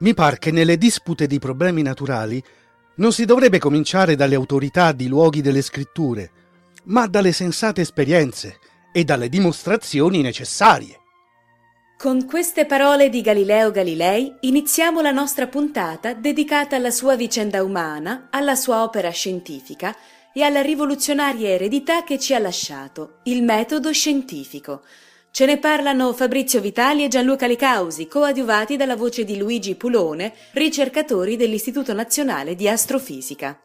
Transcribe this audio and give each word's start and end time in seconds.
Mi 0.00 0.14
par 0.14 0.38
che 0.38 0.50
nelle 0.50 0.78
dispute 0.78 1.26
di 1.26 1.38
problemi 1.38 1.82
naturali 1.82 2.42
non 2.96 3.12
si 3.12 3.24
dovrebbe 3.24 3.58
cominciare 3.58 4.16
dalle 4.16 4.34
autorità 4.34 4.92
di 4.92 5.08
luoghi 5.08 5.42
delle 5.42 5.62
scritture, 5.62 6.30
ma 6.84 7.06
dalle 7.06 7.32
sensate 7.32 7.82
esperienze 7.82 8.58
e 8.92 9.04
dalle 9.04 9.28
dimostrazioni 9.28 10.22
necessarie. 10.22 10.98
Con 11.98 12.24
queste 12.24 12.64
parole 12.64 13.10
di 13.10 13.20
Galileo 13.20 13.70
Galilei 13.70 14.36
iniziamo 14.40 15.02
la 15.02 15.10
nostra 15.10 15.48
puntata 15.48 16.14
dedicata 16.14 16.76
alla 16.76 16.90
sua 16.90 17.14
vicenda 17.14 17.62
umana, 17.62 18.28
alla 18.30 18.54
sua 18.54 18.82
opera 18.82 19.10
scientifica 19.10 19.94
e 20.32 20.42
alla 20.42 20.62
rivoluzionaria 20.62 21.50
eredità 21.50 22.02
che 22.04 22.18
ci 22.18 22.32
ha 22.32 22.38
lasciato, 22.38 23.18
il 23.24 23.42
metodo 23.42 23.92
scientifico, 23.92 24.82
Ce 25.32 25.46
ne 25.46 25.58
parlano 25.58 26.12
Fabrizio 26.12 26.60
Vitali 26.60 27.04
e 27.04 27.08
Gianluca 27.08 27.46
Licausi, 27.46 28.08
coadiuvati 28.08 28.76
dalla 28.76 28.96
voce 28.96 29.22
di 29.22 29.38
Luigi 29.38 29.76
Pulone, 29.76 30.34
ricercatori 30.54 31.36
dell'Istituto 31.36 31.94
Nazionale 31.94 32.56
di 32.56 32.68
Astrofisica. 32.68 33.58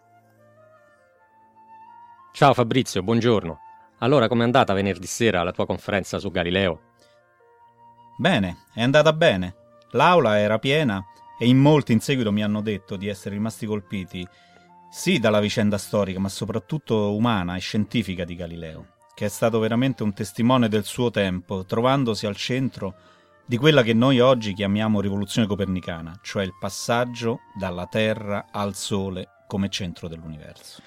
Ciao 2.33 2.53
Fabrizio, 2.53 3.02
buongiorno. 3.02 3.58
Allora, 3.99 4.27
com'è 4.27 4.43
andata 4.43 4.73
venerdì 4.73 5.08
sera 5.08 5.41
la 5.41 5.52
tua 5.52 5.66
conferenza 5.66 6.19
su 6.19 6.30
Galileo? 6.30 6.81
Bene, 8.16 8.66
è 8.75 8.83
andata 8.83 9.11
bene. 9.11 9.55
L'aula 9.91 10.38
era 10.38 10.59
piena 10.59 11.03
e 11.39 11.47
in 11.47 11.58
molti 11.58 11.93
in 11.93 11.99
seguito 11.99 12.31
mi 12.31 12.43
hanno 12.43 12.61
detto 12.61 12.95
di 12.95 13.08
essere 13.08 13.33
rimasti 13.33 13.66
colpiti 13.66 14.25
sì 14.91 15.17
dalla 15.17 15.39
vicenda 15.39 15.80
storica, 15.80 16.19
ma 16.19 16.30
soprattutto 16.30 17.16
umana 17.16 17.55
e 17.55 17.59
scientifica 17.59 18.23
di 18.23 18.36
Galileo 18.36 18.95
che 19.16 19.25
è 19.25 19.30
stato 19.30 19.59
veramente 19.59 20.03
un 20.03 20.13
testimone 20.13 20.67
del 20.67 20.83
suo 20.83 21.09
tempo, 21.09 21.66
trovandosi 21.66 22.25
al 22.27 22.35
centro 22.35 22.94
di 23.45 23.58
quella 23.58 23.81
che 23.81 23.94
noi 23.94 24.19
oggi 24.19 24.53
chiamiamo 24.53 24.99
rivoluzione 24.99 25.47
copernicana, 25.47 26.19
cioè 26.21 26.44
il 26.44 26.53
passaggio 26.59 27.39
dalla 27.58 27.88
Terra 27.88 28.47
al 28.52 28.75
Sole 28.75 29.43
come 29.47 29.69
centro 29.69 30.08
dell'universo. 30.08 30.81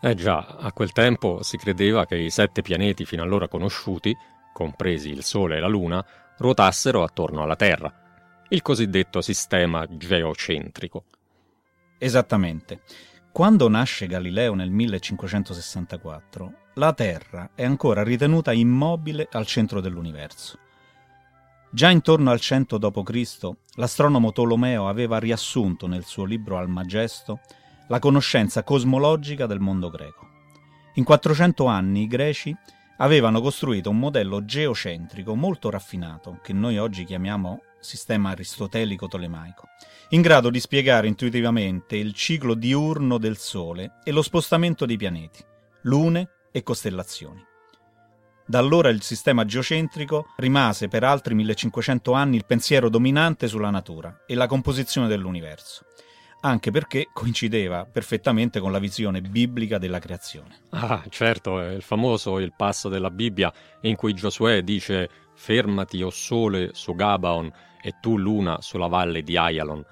Eh 0.00 0.14
già, 0.14 0.56
a 0.58 0.72
quel 0.72 0.92
tempo 0.92 1.42
si 1.42 1.56
credeva 1.56 2.04
che 2.04 2.16
i 2.16 2.30
sette 2.30 2.60
pianeti 2.60 3.06
fino 3.06 3.22
allora 3.22 3.48
conosciuti, 3.48 4.14
compresi 4.52 5.08
il 5.08 5.24
Sole 5.24 5.56
e 5.56 5.60
la 5.60 5.66
Luna, 5.66 6.04
ruotassero 6.36 7.02
attorno 7.02 7.42
alla 7.42 7.56
Terra, 7.56 7.90
il 8.50 8.60
cosiddetto 8.60 9.22
sistema 9.22 9.86
geocentrico. 9.88 11.04
Esattamente. 11.96 12.82
Quando 13.32 13.68
nasce 13.68 14.06
Galileo 14.06 14.54
nel 14.54 14.70
1564, 14.70 16.63
la 16.74 16.92
Terra 16.92 17.50
è 17.54 17.64
ancora 17.64 18.02
ritenuta 18.02 18.52
immobile 18.52 19.28
al 19.30 19.46
centro 19.46 19.80
dell'universo. 19.80 20.58
Già 21.70 21.90
intorno 21.90 22.30
al 22.30 22.40
100 22.40 22.78
d.C., 22.78 23.50
l'astronomo 23.76 24.32
Tolomeo 24.32 24.88
aveva 24.88 25.18
riassunto 25.18 25.86
nel 25.86 26.04
suo 26.04 26.24
libro 26.24 26.56
Almagesto 26.56 27.40
la 27.88 27.98
conoscenza 27.98 28.62
cosmologica 28.64 29.46
del 29.46 29.60
mondo 29.60 29.90
greco. 29.90 30.28
In 30.94 31.04
400 31.04 31.66
anni 31.66 32.02
i 32.02 32.06
greci 32.06 32.56
avevano 32.98 33.40
costruito 33.40 33.90
un 33.90 33.98
modello 33.98 34.44
geocentrico 34.44 35.34
molto 35.34 35.70
raffinato, 35.70 36.38
che 36.42 36.52
noi 36.52 36.78
oggi 36.78 37.04
chiamiamo 37.04 37.62
sistema 37.80 38.30
aristotelico-tolemaico, 38.30 39.68
in 40.10 40.22
grado 40.22 40.50
di 40.50 40.60
spiegare 40.60 41.06
intuitivamente 41.06 41.96
il 41.96 42.14
ciclo 42.14 42.54
diurno 42.54 43.18
del 43.18 43.36
Sole 43.36 43.98
e 44.04 44.10
lo 44.10 44.22
spostamento 44.22 44.86
dei 44.86 44.96
pianeti, 44.96 45.44
lune 45.82 46.28
e 46.56 46.62
costellazioni. 46.62 47.44
Da 48.46 48.58
allora 48.60 48.90
il 48.90 49.02
sistema 49.02 49.44
geocentrico 49.44 50.28
rimase 50.36 50.86
per 50.86 51.02
altri 51.02 51.34
1500 51.34 52.12
anni 52.12 52.36
il 52.36 52.46
pensiero 52.46 52.88
dominante 52.88 53.48
sulla 53.48 53.70
natura 53.70 54.22
e 54.24 54.36
la 54.36 54.46
composizione 54.46 55.08
dell'universo, 55.08 55.86
anche 56.42 56.70
perché 56.70 57.08
coincideva 57.12 57.86
perfettamente 57.86 58.60
con 58.60 58.70
la 58.70 58.78
visione 58.78 59.20
biblica 59.20 59.78
della 59.78 59.98
creazione. 59.98 60.60
Ah, 60.70 61.02
certo, 61.08 61.58
è 61.58 61.70
il 61.70 61.82
famoso 61.82 62.38
il 62.38 62.52
passo 62.54 62.88
della 62.88 63.10
Bibbia 63.10 63.52
in 63.80 63.96
cui 63.96 64.14
Giosuè 64.14 64.62
dice 64.62 65.08
fermati 65.34 66.02
o 66.02 66.10
sole 66.10 66.70
su 66.72 66.94
Gabaon 66.94 67.50
e 67.82 67.94
tu 68.00 68.16
luna 68.16 68.60
sulla 68.60 68.86
valle 68.86 69.22
di 69.22 69.36
Ayalon. 69.36 69.84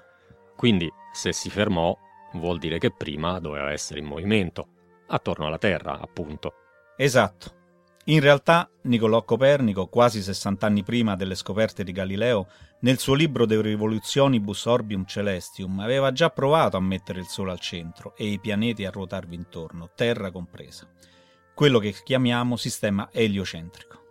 Quindi, 0.55 0.89
se 1.11 1.33
si 1.33 1.49
fermò, 1.49 1.97
vuol 2.33 2.59
dire 2.59 2.77
che 2.77 2.91
prima 2.91 3.39
doveva 3.39 3.71
essere 3.71 3.99
in 3.99 4.05
movimento, 4.05 4.67
attorno 5.07 5.47
alla 5.47 5.57
Terra, 5.57 5.99
appunto. 5.99 6.53
Esatto. 6.95 7.61
In 8.07 8.19
realtà, 8.19 8.69
Niccolò 8.81 9.23
Copernico, 9.23 9.87
quasi 9.87 10.21
60 10.21 10.65
anni 10.65 10.83
prima 10.83 11.15
delle 11.15 11.35
scoperte 11.35 11.85
di 11.85 11.93
Galileo, 11.93 12.47
nel 12.81 12.97
suo 12.97 13.13
libro 13.13 13.45
De 13.45 13.61
Revolutionibus 13.61 14.65
Orbium 14.65 15.05
Celestium, 15.05 15.79
aveva 15.79 16.11
già 16.11 16.29
provato 16.29 16.75
a 16.75 16.81
mettere 16.81 17.19
il 17.19 17.27
Sole 17.27 17.51
al 17.51 17.61
centro 17.61 18.13
e 18.17 18.25
i 18.25 18.39
pianeti 18.39 18.83
a 18.83 18.89
ruotarvi 18.91 19.35
intorno, 19.35 19.91
Terra 19.95 20.31
compresa. 20.31 20.85
Quello 21.53 21.79
che 21.79 21.95
chiamiamo 22.03 22.57
sistema 22.57 23.07
eliocentrico. 23.09 24.01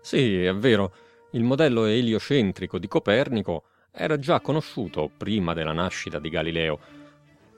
Sì, 0.00 0.44
è 0.44 0.54
vero. 0.54 0.92
Il 1.32 1.44
modello 1.44 1.84
eliocentrico 1.84 2.78
di 2.78 2.88
Copernico 2.88 3.64
era 3.92 4.18
già 4.18 4.40
conosciuto 4.40 5.10
prima 5.16 5.54
della 5.54 5.72
nascita 5.72 6.18
di 6.18 6.28
Galileo. 6.28 6.80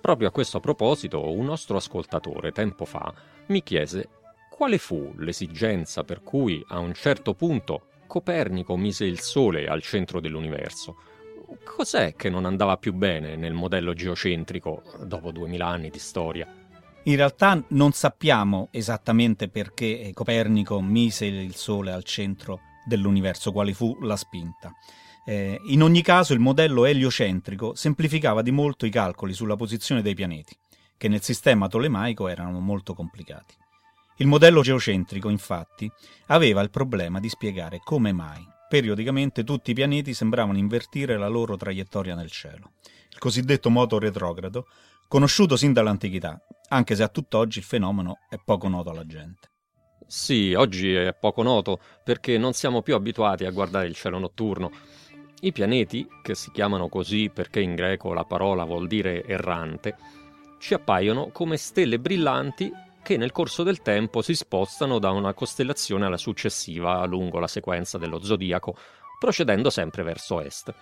Proprio 0.00 0.28
a 0.28 0.33
questo 0.33 0.61
proposito, 0.61 1.31
un 1.31 1.44
nostro 1.44 1.77
ascoltatore 1.77 2.53
tempo 2.53 2.84
fa 2.84 3.12
mi 3.47 3.62
chiese 3.62 4.09
quale 4.50 4.78
fu 4.78 5.12
l'esigenza 5.19 6.05
per 6.05 6.22
cui 6.22 6.65
a 6.69 6.78
un 6.78 6.94
certo 6.94 7.34
punto 7.34 7.87
Copernico 8.06 8.77
mise 8.77 9.05
il 9.05 9.21
Sole 9.21 9.66
al 9.66 9.83
centro 9.83 10.21
dell'universo. 10.21 10.97
Cos'è 11.65 12.15
che 12.15 12.28
non 12.28 12.44
andava 12.44 12.77
più 12.77 12.93
bene 12.93 13.37
nel 13.37 13.53
modello 13.53 13.93
geocentrico 13.93 14.83
dopo 15.05 15.31
duemila 15.31 15.66
anni 15.66 15.91
di 15.91 15.99
storia? 15.99 16.47
In 17.05 17.16
realtà 17.16 17.62
non 17.69 17.93
sappiamo 17.93 18.69
esattamente 18.72 19.49
perché 19.49 20.10
Copernico 20.12 20.81
mise 20.81 21.27
il 21.27 21.55
Sole 21.55 21.93
al 21.93 22.05
centro 22.05 22.60
dell'universo, 22.84 23.53
quale 23.53 23.72
fu 23.72 23.97
la 24.03 24.16
spinta. 24.16 24.72
Eh, 25.31 25.61
in 25.67 25.81
ogni 25.81 26.03
caso 26.03 26.33
il 26.33 26.41
modello 26.41 26.87
eliocentrico 26.87 27.77
semplificava 27.77 28.43
di 28.43 28.51
molto 28.51 28.85
i 28.85 28.91
calcoli 28.91 29.33
sulla 29.33 29.55
posizione 29.55 30.03
dei 30.03 30.15
pianeti, 30.15 30.57
che 30.97 31.07
nel 31.07 31.23
sistema 31.23 31.69
tolemaico 31.69 32.27
erano 32.27 32.59
molto 32.59 32.95
complicati. 32.95 33.55
Il 34.17 34.27
modello 34.27 34.61
geocentrico, 34.61 35.29
infatti, 35.29 35.89
aveva 36.27 36.63
il 36.63 36.71
problema 36.71 37.21
di 37.21 37.29
spiegare 37.29 37.79
come 37.85 38.11
mai 38.11 38.45
periodicamente 38.69 39.45
tutti 39.45 39.71
i 39.71 39.75
pianeti 39.75 40.15
sembravano 40.15 40.59
invertire 40.59 41.17
la 41.17 41.29
loro 41.29 41.57
traiettoria 41.57 42.17
nel 42.17 42.31
cielo, 42.31 42.73
il 43.11 43.19
cosiddetto 43.19 43.71
moto 43.71 44.01
retrogrado, 44.01 44.67
conosciuto 45.07 45.57
sin 45.57 45.73
dall'antichità, 45.73 46.41
anche 46.71 46.97
se 46.97 47.05
a 47.05 47.09
tutt'oggi 47.09 47.59
il 47.59 47.65
fenomeno 47.65 48.19
è 48.29 48.37
poco 48.45 48.67
noto 48.67 48.91
alla 48.91 49.07
gente. 49.07 49.49
Sì, 50.07 50.54
oggi 50.54 50.93
è 50.93 51.15
poco 51.15 51.43
noto 51.43 51.78
perché 52.03 52.37
non 52.37 52.53
siamo 52.53 52.83
più 52.83 52.97
abituati 52.97 53.45
a 53.45 53.51
guardare 53.51 53.87
il 53.87 53.95
cielo 53.95 54.19
notturno. 54.19 54.72
I 55.42 55.53
pianeti, 55.53 56.07
che 56.22 56.34
si 56.34 56.51
chiamano 56.51 56.89
così 56.89 57.31
perché 57.31 57.60
in 57.60 57.75
greco 57.75 58.13
la 58.13 58.25
parola 58.25 58.65
vuol 58.65 58.87
dire 58.87 59.25
errante, 59.25 59.97
ci 60.59 60.75
appaiono 60.75 61.31
come 61.31 61.57
stelle 61.57 61.98
brillanti 61.98 62.71
che 63.03 63.16
nel 63.16 63.33
corso 63.33 63.63
del 63.63 63.81
tempo 63.81 64.21
si 64.21 64.34
spostano 64.34 64.98
da 64.98 65.10
una 65.10 65.33
costellazione 65.33 66.04
alla 66.04 66.19
successiva 66.19 67.03
lungo 67.07 67.39
la 67.39 67.47
sequenza 67.47 67.97
dello 67.97 68.22
zodiaco, 68.22 68.77
procedendo 69.19 69.71
sempre 69.71 70.03
verso 70.03 70.42
est. 70.42 70.75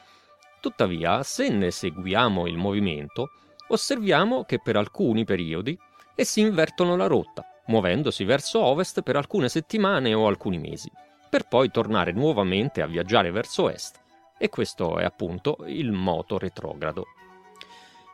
Tuttavia, 0.60 1.22
se 1.22 1.48
ne 1.50 1.70
seguiamo 1.70 2.48
il 2.48 2.56
movimento, 2.56 3.30
osserviamo 3.68 4.44
che 4.44 4.58
per 4.60 4.76
alcuni 4.76 5.24
periodi 5.24 5.78
essi 6.16 6.40
invertono 6.40 6.96
la 6.96 7.06
rotta 7.06 7.44
muovendosi 7.68 8.24
verso 8.24 8.60
ovest 8.60 9.02
per 9.02 9.16
alcune 9.16 9.48
settimane 9.48 10.14
o 10.14 10.26
alcuni 10.26 10.58
mesi, 10.58 10.90
per 11.30 11.46
poi 11.46 11.70
tornare 11.70 12.12
nuovamente 12.12 12.82
a 12.82 12.86
viaggiare 12.86 13.30
verso 13.30 13.70
est. 13.70 14.06
E 14.38 14.48
questo 14.48 14.98
è 14.98 15.04
appunto 15.04 15.58
il 15.66 15.92
moto 15.92 16.38
retrogrado. 16.38 17.06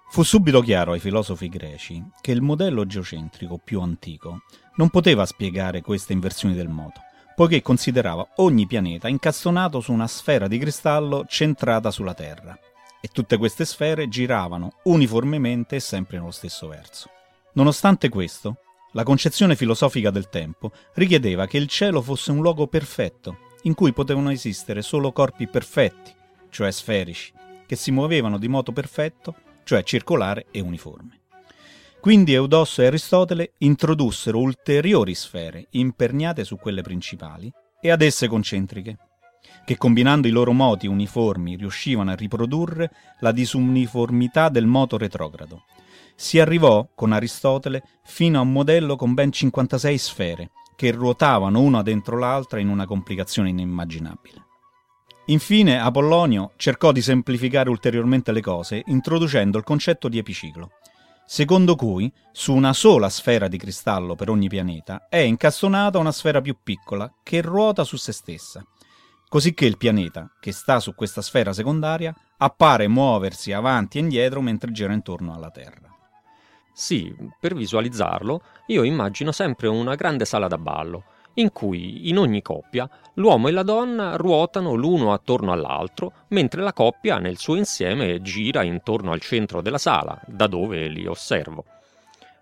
Fu 0.08 0.22
subito 0.22 0.60
chiaro 0.60 0.92
ai 0.92 1.00
filosofi 1.00 1.48
greci 1.48 2.02
che 2.20 2.30
il 2.32 2.40
modello 2.40 2.86
geocentrico 2.86 3.58
più 3.58 3.80
antico 3.80 4.42
non 4.76 4.88
poteva 4.88 5.26
spiegare 5.26 5.80
queste 5.80 6.12
inversioni 6.12 6.54
del 6.54 6.68
moto, 6.68 7.00
poiché 7.34 7.62
considerava 7.62 8.26
ogni 8.36 8.66
pianeta 8.66 9.08
incastonato 9.08 9.80
su 9.80 9.92
una 9.92 10.06
sfera 10.06 10.46
di 10.46 10.58
cristallo 10.58 11.24
centrata 11.26 11.90
sulla 11.90 12.14
Terra, 12.14 12.56
e 13.00 13.08
tutte 13.08 13.36
queste 13.36 13.64
sfere 13.64 14.08
giravano 14.08 14.78
uniformemente 14.84 15.76
e 15.76 15.80
sempre 15.80 16.18
nello 16.18 16.30
stesso 16.30 16.68
verso. 16.68 17.10
Nonostante 17.54 18.08
questo, 18.08 18.58
la 18.92 19.02
concezione 19.02 19.56
filosofica 19.56 20.10
del 20.10 20.28
tempo 20.28 20.70
richiedeva 20.94 21.46
che 21.46 21.58
il 21.58 21.66
cielo 21.66 22.00
fosse 22.00 22.30
un 22.30 22.40
luogo 22.40 22.68
perfetto, 22.68 23.38
in 23.64 23.74
cui 23.74 23.92
potevano 23.92 24.30
esistere 24.30 24.80
solo 24.80 25.12
corpi 25.12 25.46
perfetti, 25.46 26.12
cioè 26.48 26.70
sferici, 26.70 27.32
che 27.66 27.76
si 27.76 27.90
muovevano 27.90 28.38
di 28.38 28.48
modo 28.48 28.72
perfetto, 28.72 29.34
cioè 29.64 29.82
circolare 29.82 30.46
e 30.50 30.60
uniforme. 30.60 31.20
Quindi 32.00 32.34
Eudosso 32.34 32.82
e 32.82 32.86
Aristotele 32.86 33.52
introdussero 33.58 34.38
ulteriori 34.38 35.14
sfere 35.14 35.68
imperniate 35.70 36.44
su 36.44 36.56
quelle 36.56 36.82
principali 36.82 37.50
e 37.80 37.90
ad 37.90 38.02
esse 38.02 38.28
concentriche, 38.28 38.98
che 39.64 39.78
combinando 39.78 40.28
i 40.28 40.30
loro 40.30 40.52
moti 40.52 40.86
uniformi 40.86 41.56
riuscivano 41.56 42.10
a 42.10 42.14
riprodurre 42.14 42.90
la 43.20 43.32
disuniformità 43.32 44.50
del 44.50 44.66
moto 44.66 44.98
retrogrado. 44.98 45.64
Si 46.14 46.38
arrivò, 46.38 46.86
con 46.94 47.12
Aristotele, 47.12 47.82
fino 48.04 48.38
a 48.38 48.42
un 48.42 48.52
modello 48.52 48.96
con 48.96 49.14
ben 49.14 49.32
56 49.32 49.98
sfere, 49.98 50.50
che 50.76 50.90
ruotavano 50.90 51.60
una 51.60 51.82
dentro 51.82 52.18
l'altra 52.18 52.60
in 52.60 52.68
una 52.68 52.86
complicazione 52.86 53.50
inimmaginabile. 53.50 54.42
Infine, 55.26 55.80
Apollonio 55.80 56.52
cercò 56.56 56.92
di 56.92 57.00
semplificare 57.00 57.70
ulteriormente 57.70 58.30
le 58.30 58.42
cose 58.42 58.82
introducendo 58.86 59.56
il 59.56 59.64
concetto 59.64 60.08
di 60.08 60.18
epiciclo, 60.18 60.72
secondo 61.26 61.76
cui 61.76 62.12
su 62.32 62.54
una 62.54 62.74
sola 62.74 63.08
sfera 63.08 63.48
di 63.48 63.56
cristallo 63.56 64.14
per 64.16 64.28
ogni 64.28 64.48
pianeta 64.48 65.06
è 65.08 65.18
incastonata 65.18 65.98
una 65.98 66.12
sfera 66.12 66.42
più 66.42 66.56
piccola 66.62 67.10
che 67.22 67.40
ruota 67.40 67.84
su 67.84 67.96
se 67.96 68.12
stessa, 68.12 68.62
cosicché 69.28 69.64
il 69.64 69.78
pianeta, 69.78 70.30
che 70.38 70.52
sta 70.52 70.78
su 70.78 70.94
questa 70.94 71.22
sfera 71.22 71.54
secondaria, 71.54 72.14
appare 72.36 72.86
muoversi 72.86 73.52
avanti 73.52 73.96
e 73.96 74.02
indietro 74.02 74.42
mentre 74.42 74.72
gira 74.72 74.92
intorno 74.92 75.34
alla 75.34 75.50
Terra. 75.50 75.93
Sì, 76.76 77.14
per 77.38 77.54
visualizzarlo, 77.54 78.42
io 78.66 78.82
immagino 78.82 79.30
sempre 79.30 79.68
una 79.68 79.94
grande 79.94 80.24
sala 80.24 80.48
da 80.48 80.58
ballo, 80.58 81.04
in 81.34 81.52
cui 81.52 82.08
in 82.08 82.18
ogni 82.18 82.42
coppia 82.42 82.88
l'uomo 83.14 83.46
e 83.46 83.52
la 83.52 83.62
donna 83.62 84.16
ruotano 84.16 84.74
l'uno 84.74 85.12
attorno 85.12 85.52
all'altro, 85.52 86.12
mentre 86.30 86.62
la 86.62 86.72
coppia 86.72 87.18
nel 87.18 87.38
suo 87.38 87.54
insieme 87.54 88.20
gira 88.22 88.64
intorno 88.64 89.12
al 89.12 89.20
centro 89.20 89.62
della 89.62 89.78
sala, 89.78 90.20
da 90.26 90.48
dove 90.48 90.88
li 90.88 91.06
osservo. 91.06 91.64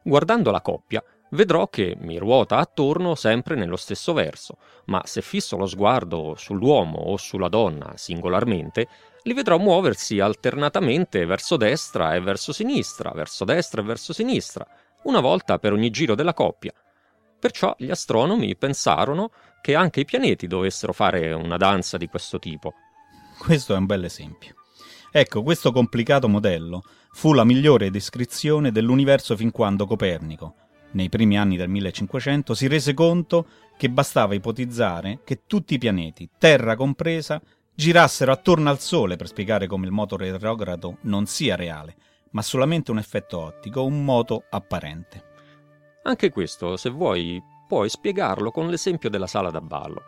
Guardando 0.03 0.51
la 0.51 0.63
coppia, 0.63 1.05
vedrò 1.31 1.69
che 1.69 1.95
mi 2.01 2.17
ruota 2.17 2.57
attorno 2.57 3.15
sempre 3.15 3.55
nello 3.55 3.77
stesso 3.77 4.15
verso, 4.15 4.57
ma 4.87 5.03
se 5.05 5.21
fisso 5.21 5.59
lo 5.59 5.67
sguardo 5.67 6.35
sull'uomo 6.37 6.99
o 6.99 7.19
sulla 7.19 7.49
donna 7.49 7.93
singolarmente, 7.97 8.89
li 9.25 9.33
vedrò 9.35 9.59
muoversi 9.59 10.21
alternatamente 10.21 11.25
verso 11.25 11.57
destra 11.57 12.15
e 12.15 12.21
verso 12.21 12.53
sinistra, 12.53 13.11
verso 13.13 13.45
destra 13.45 13.81
e 13.81 13.85
verso 13.85 14.13
sinistra, 14.13 14.67
una 15.05 15.21
volta 15.21 15.59
per 15.59 15.73
ogni 15.73 15.91
giro 15.91 16.15
della 16.15 16.35
coppia, 16.35 16.73
Perciò 17.43 17.75
gli 17.77 17.91
astronomi 17.91 18.55
pensarono 18.55 19.33
che 19.63 19.75
anche 19.75 19.99
i 19.99 20.05
pianeti 20.05 20.47
dovessero 20.47 20.93
fare 20.93 21.33
una 21.33 21.57
danza 21.57 21.97
di 21.97 22.07
questo 22.07 22.39
tipo. 22.39 22.75
Questo 23.37 23.75
è 23.75 23.79
un 23.79 23.85
bel 23.85 24.05
esempio. 24.05 24.55
Ecco, 25.11 25.43
questo 25.43 25.73
complicato 25.73 26.29
modello 26.29 26.85
fu 27.11 27.33
la 27.33 27.43
migliore 27.43 27.91
descrizione 27.91 28.71
dell'universo 28.71 29.35
fin 29.37 29.51
quando 29.51 29.87
Copernico, 29.87 30.55
nei 30.93 31.09
primi 31.09 31.37
anni 31.37 31.57
del 31.57 31.69
1500, 31.69 32.55
si 32.55 32.69
rese 32.69 32.95
conto 32.95 33.49
che 33.77 33.91
bastava 33.91 34.35
ipotizzare 34.35 35.19
che 35.25 35.41
tutti 35.49 35.75
i 35.75 35.79
pianeti, 35.79 36.29
Terra 36.39 36.77
compresa, 36.77 37.43
girassero 37.75 38.33
attorno 38.33 38.71
al 38.71 38.79
Sole 38.79 39.17
per 39.17 39.29
spiegare 39.29 39.67
come 39.67 39.87
il 39.87 39.93
moto 39.93 40.17
retrogrado 40.17 40.99
non 41.03 41.27
sia 41.27 41.57
reale, 41.57 41.97
ma 42.31 42.43
solamente 42.43 42.91
un 42.91 42.99
effetto 42.99 43.39
ottico, 43.39 43.85
un 43.85 44.05
moto 44.05 44.45
apparente. 44.51 45.31
Anche 46.05 46.31
questo, 46.31 46.77
se 46.77 46.91
vuoi, 46.91 47.43
puoi 47.67 47.89
spiegarlo 47.89 48.51
con 48.51 48.69
l'esempio 48.69 49.09
della 49.09 49.27
sala 49.27 49.51
da 49.51 49.61
ballo. 49.61 50.03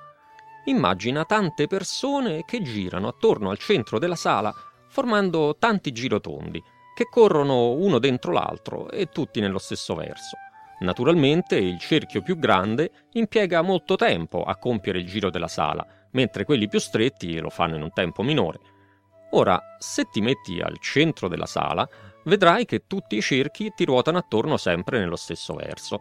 Immagina 0.67 1.25
tante 1.25 1.67
persone 1.67 2.45
che 2.45 2.63
girano 2.63 3.09
attorno 3.09 3.51
al 3.51 3.59
centro 3.59 3.99
della 3.99 4.17
sala 4.17 4.53
formando 4.89 5.57
tanti 5.59 5.93
girotondi 5.93 6.63
che 6.95 7.09
corrono 7.11 7.73
uno 7.73 7.99
dentro 7.99 8.33
l'altro 8.33 8.89
e 8.91 9.07
tutti 9.07 9.41
nello 9.41 9.59
stesso 9.59 9.95
verso. 9.95 10.37
Naturalmente 10.81 11.57
il 11.57 11.79
cerchio 11.79 12.23
più 12.23 12.39
grande 12.39 12.91
impiega 13.13 13.63
molto 13.63 13.97
tempo 13.97 14.43
a 14.43 14.57
compiere 14.57 14.99
il 14.99 15.07
giro 15.07 15.31
della 15.31 15.49
sala, 15.49 15.87
mentre 16.15 16.45
quelli 16.45 16.69
più 16.69 16.79
stretti 16.79 17.39
lo 17.39 17.51
fanno 17.51 17.77
in 17.77 17.83
un 17.83 17.93
tempo 17.93 18.23
minore. 18.23 18.59
Ora, 19.33 19.61
se 19.79 20.05
ti 20.11 20.21
metti 20.21 20.61
al 20.61 20.79
centro 20.79 21.29
della 21.29 21.47
sala, 21.47 21.89
vedrai 22.25 22.65
che 22.65 22.87
tutti 22.87 23.17
i 23.17 23.23
cerchi 23.23 23.73
ti 23.75 23.85
ruotano 23.85 24.19
attorno 24.19 24.57
sempre 24.57 24.99
nello 24.99 25.17
stesso 25.17 25.55
verso. 25.55 26.01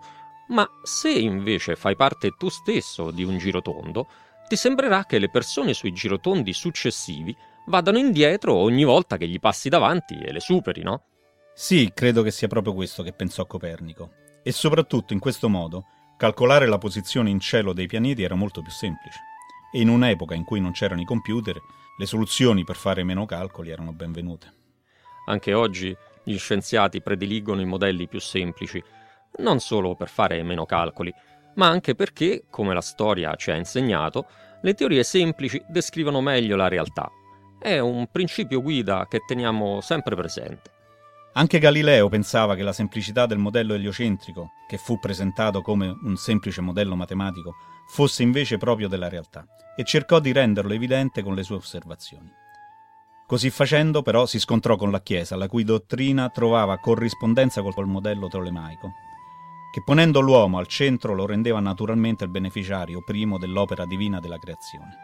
Ma 0.49 0.67
se 0.83 1.09
invece 1.09 1.75
fai 1.75 1.95
parte 1.95 2.35
tu 2.37 2.49
stesso 2.49 3.11
di 3.11 3.23
un 3.23 3.37
girotondo, 3.37 4.07
ti 4.47 4.55
sembrerà 4.55 5.05
che 5.05 5.19
le 5.19 5.29
persone 5.29 5.73
sui 5.73 5.93
girotondi 5.93 6.53
successivi 6.53 7.35
vadano 7.65 7.97
indietro 7.97 8.53
ogni 8.53 8.83
volta 8.83 9.17
che 9.17 9.27
gli 9.27 9.39
passi 9.39 9.69
davanti 9.69 10.19
e 10.19 10.31
le 10.31 10.39
superi, 10.39 10.83
no? 10.83 11.05
Sì, 11.55 11.91
credo 11.93 12.21
che 12.21 12.31
sia 12.31 12.47
proprio 12.47 12.73
questo 12.73 13.03
che 13.03 13.13
pensò 13.13 13.45
Copernico. 13.45 14.11
E 14.43 14.51
soprattutto 14.51 15.13
in 15.13 15.19
questo 15.19 15.49
modo 15.49 15.85
calcolare 16.17 16.67
la 16.67 16.77
posizione 16.77 17.29
in 17.29 17.39
cielo 17.39 17.73
dei 17.73 17.87
pianeti 17.87 18.21
era 18.21 18.35
molto 18.35 18.61
più 18.61 18.71
semplice. 18.71 19.19
E 19.75 19.81
in 19.81 19.89
un'epoca 19.89 20.35
in 20.35 20.43
cui 20.43 20.59
non 20.59 20.71
c'erano 20.71 21.01
i 21.01 21.05
computer, 21.05 21.59
le 21.97 22.05
soluzioni 22.05 22.63
per 22.63 22.75
fare 22.75 23.03
meno 23.03 23.25
calcoli 23.25 23.71
erano 23.71 23.91
benvenute. 23.91 24.53
Anche 25.25 25.53
oggi 25.55 25.95
gli 26.23 26.37
scienziati 26.37 27.01
prediligono 27.01 27.59
i 27.59 27.65
modelli 27.65 28.07
più 28.07 28.19
semplici, 28.19 28.81
non 29.37 29.59
solo 29.59 29.95
per 29.95 30.09
fare 30.09 30.43
meno 30.43 30.65
calcoli, 30.65 31.11
ma 31.55 31.67
anche 31.67 31.95
perché, 31.95 32.43
come 32.51 32.75
la 32.75 32.81
storia 32.81 33.35
ci 33.35 33.49
ha 33.49 33.55
insegnato, 33.55 34.27
le 34.61 34.75
teorie 34.75 35.03
semplici 35.03 35.59
descrivono 35.67 36.21
meglio 36.21 36.55
la 36.55 36.67
realtà. 36.67 37.09
È 37.59 37.79
un 37.79 38.07
principio 38.11 38.61
guida 38.61 39.07
che 39.09 39.23
teniamo 39.25 39.81
sempre 39.81 40.15
presente. 40.15 40.72
Anche 41.35 41.57
Galileo 41.57 42.09
pensava 42.09 42.55
che 42.55 42.61
la 42.61 42.73
semplicità 42.73 43.25
del 43.25 43.39
modello 43.39 43.73
eliocentrico, 43.73 44.51
che 44.67 44.77
fu 44.77 44.99
presentato 44.99 45.61
come 45.61 45.87
un 46.03 46.15
semplice 46.15 46.61
modello 46.61 46.95
matematico, 46.95 47.55
fosse 47.87 48.21
invece 48.21 48.57
proprio 48.57 48.87
della 48.87 49.09
realtà, 49.09 49.43
e 49.75 49.83
cercò 49.83 50.19
di 50.19 50.31
renderlo 50.31 50.73
evidente 50.73 51.23
con 51.23 51.33
le 51.33 51.41
sue 51.41 51.55
osservazioni. 51.55 52.31
Così 53.25 53.49
facendo, 53.49 54.03
però, 54.03 54.27
si 54.27 54.37
scontrò 54.37 54.75
con 54.75 54.91
la 54.91 55.01
Chiesa, 55.01 55.35
la 55.35 55.47
cui 55.47 55.63
dottrina 55.63 56.29
trovava 56.29 56.77
corrispondenza 56.77 57.63
col 57.63 57.87
modello 57.87 58.27
tolemaico, 58.27 58.91
che 59.73 59.81
ponendo 59.83 60.19
l'uomo 60.19 60.59
al 60.59 60.67
centro 60.67 61.15
lo 61.15 61.25
rendeva 61.25 61.59
naturalmente 61.59 62.23
il 62.25 62.29
beneficiario 62.29 63.01
primo 63.03 63.39
dell'opera 63.39 63.85
divina 63.85 64.19
della 64.19 64.37
creazione. 64.37 64.95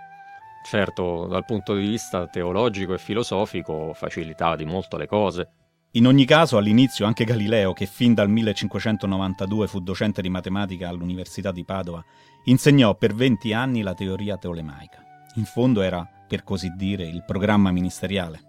Certo, 0.64 1.26
dal 1.26 1.46
punto 1.46 1.74
di 1.74 1.88
vista 1.88 2.28
teologico 2.28 2.94
e 2.94 3.00
filosofico 3.00 3.94
facilitava 3.96 4.56
di 4.56 4.66
molto 4.66 4.96
le 4.96 5.08
cose. 5.08 5.50
In 5.94 6.06
ogni 6.06 6.26
caso, 6.26 6.58
all'inizio 6.58 7.08
anche 7.08 7.24
Galileo, 7.24 7.74
che 7.74 7.88
fin 7.88 8.14
dal 8.14 8.30
1592 8.30 9.68
fu 9.68 9.80
docente 9.80 10.22
di 10.22 10.30
matematica 10.30 10.88
all'Università 10.88 11.52
di 11.52 11.66
Padova, 11.66 12.04
insegnò 12.44 12.94
per 12.94 13.16
20 13.16 13.54
anni 13.54 13.82
la 13.82 13.96
teoria 13.96 14.38
tolemaica. 14.38 15.04
In 15.36 15.46
fondo 15.46 15.82
era 15.82 16.08
per 16.28 16.44
così 16.44 16.70
dire, 16.76 17.08
il 17.08 17.24
programma 17.26 17.72
ministeriale. 17.72 18.40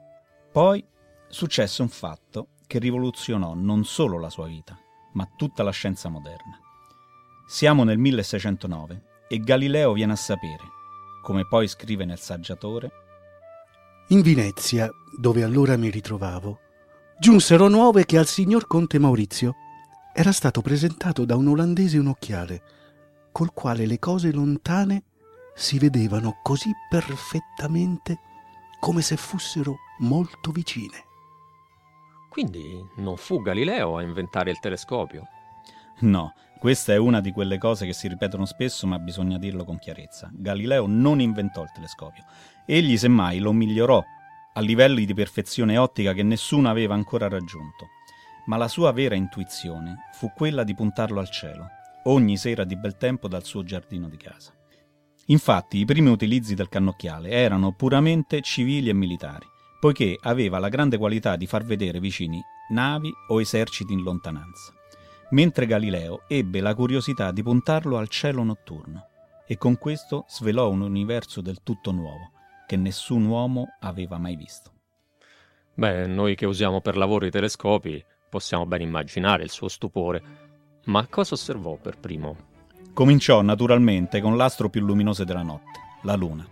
Poi 0.52 0.84
successe 1.28 1.80
un 1.80 1.88
fatto 1.88 2.48
che 2.66 2.78
rivoluzionò 2.78 3.54
non 3.54 3.84
solo 3.84 4.18
la 4.18 4.28
sua 4.28 4.46
vita, 4.46 4.78
ma 5.14 5.26
tutta 5.34 5.62
la 5.62 5.70
scienza 5.70 6.10
moderna. 6.10 6.60
Siamo 7.46 7.84
nel 7.84 7.96
1609 7.96 9.02
e 9.28 9.38
Galileo 9.38 9.94
viene 9.94 10.12
a 10.12 10.16
sapere, 10.16 10.64
come 11.22 11.46
poi 11.48 11.66
scrive 11.68 12.04
nel 12.04 12.18
saggiatore, 12.18 12.90
In 14.08 14.20
Venezia, 14.20 14.90
dove 15.18 15.42
allora 15.42 15.76
mi 15.76 15.88
ritrovavo, 15.88 16.58
giunsero 17.20 17.68
nuove 17.68 18.06
che 18.06 18.16
al 18.16 18.26
signor 18.26 18.66
conte 18.66 18.98
Maurizio 18.98 19.54
era 20.14 20.32
stato 20.32 20.62
presentato 20.62 21.26
da 21.26 21.36
un 21.36 21.48
olandese 21.48 21.98
un 21.98 22.06
occhiale, 22.06 22.62
col 23.30 23.52
quale 23.52 23.84
le 23.84 23.98
cose 23.98 24.32
lontane 24.32 25.02
si 25.54 25.78
vedevano 25.78 26.38
così 26.42 26.72
perfettamente 26.88 28.20
come 28.80 29.02
se 29.02 29.18
fossero 29.18 29.76
molto 29.98 30.50
vicine. 30.50 31.04
Quindi 32.30 32.82
non 32.96 33.18
fu 33.18 33.42
Galileo 33.42 33.98
a 33.98 34.02
inventare 34.02 34.50
il 34.50 34.58
telescopio? 34.58 35.26
No, 35.98 36.32
questa 36.58 36.94
è 36.94 36.96
una 36.96 37.20
di 37.20 37.32
quelle 37.32 37.58
cose 37.58 37.84
che 37.84 37.92
si 37.92 38.08
ripetono 38.08 38.46
spesso, 38.46 38.86
ma 38.86 38.98
bisogna 38.98 39.36
dirlo 39.36 39.64
con 39.64 39.78
chiarezza. 39.78 40.30
Galileo 40.32 40.86
non 40.86 41.20
inventò 41.20 41.62
il 41.64 41.70
telescopio. 41.74 42.24
Egli, 42.64 42.96
semmai, 42.96 43.40
lo 43.40 43.52
migliorò 43.52 44.02
a 44.52 44.60
livelli 44.60 45.04
di 45.06 45.14
perfezione 45.14 45.76
ottica 45.78 46.12
che 46.12 46.22
nessuno 46.22 46.68
aveva 46.68 46.94
ancora 46.94 47.28
raggiunto. 47.28 47.88
Ma 48.46 48.56
la 48.56 48.68
sua 48.68 48.90
vera 48.92 49.14
intuizione 49.14 50.08
fu 50.12 50.32
quella 50.34 50.64
di 50.64 50.74
puntarlo 50.74 51.20
al 51.20 51.30
cielo, 51.30 51.68
ogni 52.04 52.36
sera 52.36 52.64
di 52.64 52.76
bel 52.76 52.96
tempo 52.96 53.28
dal 53.28 53.44
suo 53.44 53.62
giardino 53.62 54.08
di 54.08 54.16
casa. 54.16 54.52
Infatti 55.26 55.78
i 55.78 55.84
primi 55.84 56.08
utilizzi 56.08 56.54
del 56.54 56.68
cannocchiale 56.68 57.30
erano 57.30 57.72
puramente 57.72 58.40
civili 58.40 58.88
e 58.88 58.94
militari, 58.94 59.46
poiché 59.78 60.18
aveva 60.20 60.58
la 60.58 60.68
grande 60.68 60.98
qualità 60.98 61.36
di 61.36 61.46
far 61.46 61.64
vedere 61.64 62.00
vicini 62.00 62.42
navi 62.70 63.12
o 63.28 63.40
eserciti 63.40 63.92
in 63.92 64.02
lontananza, 64.02 64.72
mentre 65.30 65.66
Galileo 65.66 66.22
ebbe 66.26 66.60
la 66.60 66.74
curiosità 66.74 67.30
di 67.30 67.42
puntarlo 67.42 67.96
al 67.96 68.08
cielo 68.08 68.42
notturno 68.42 69.06
e 69.46 69.56
con 69.56 69.78
questo 69.78 70.24
svelò 70.28 70.70
un 70.70 70.80
universo 70.80 71.40
del 71.40 71.62
tutto 71.62 71.92
nuovo 71.92 72.30
che 72.70 72.76
nessun 72.76 73.24
uomo 73.24 73.74
aveva 73.80 74.16
mai 74.16 74.36
visto. 74.36 74.70
Beh, 75.74 76.06
noi 76.06 76.36
che 76.36 76.46
usiamo 76.46 76.80
per 76.80 76.96
lavoro 76.96 77.26
i 77.26 77.30
telescopi 77.30 78.04
possiamo 78.28 78.64
ben 78.64 78.80
immaginare 78.80 79.42
il 79.42 79.50
suo 79.50 79.66
stupore, 79.66 80.22
ma 80.84 81.04
cosa 81.08 81.34
osservò 81.34 81.74
per 81.74 81.98
primo? 81.98 82.36
Cominciò 82.94 83.42
naturalmente 83.42 84.20
con 84.20 84.36
l'astro 84.36 84.68
più 84.68 84.82
luminoso 84.82 85.24
della 85.24 85.42
notte, 85.42 85.80
la 86.02 86.14
Luna, 86.14 86.46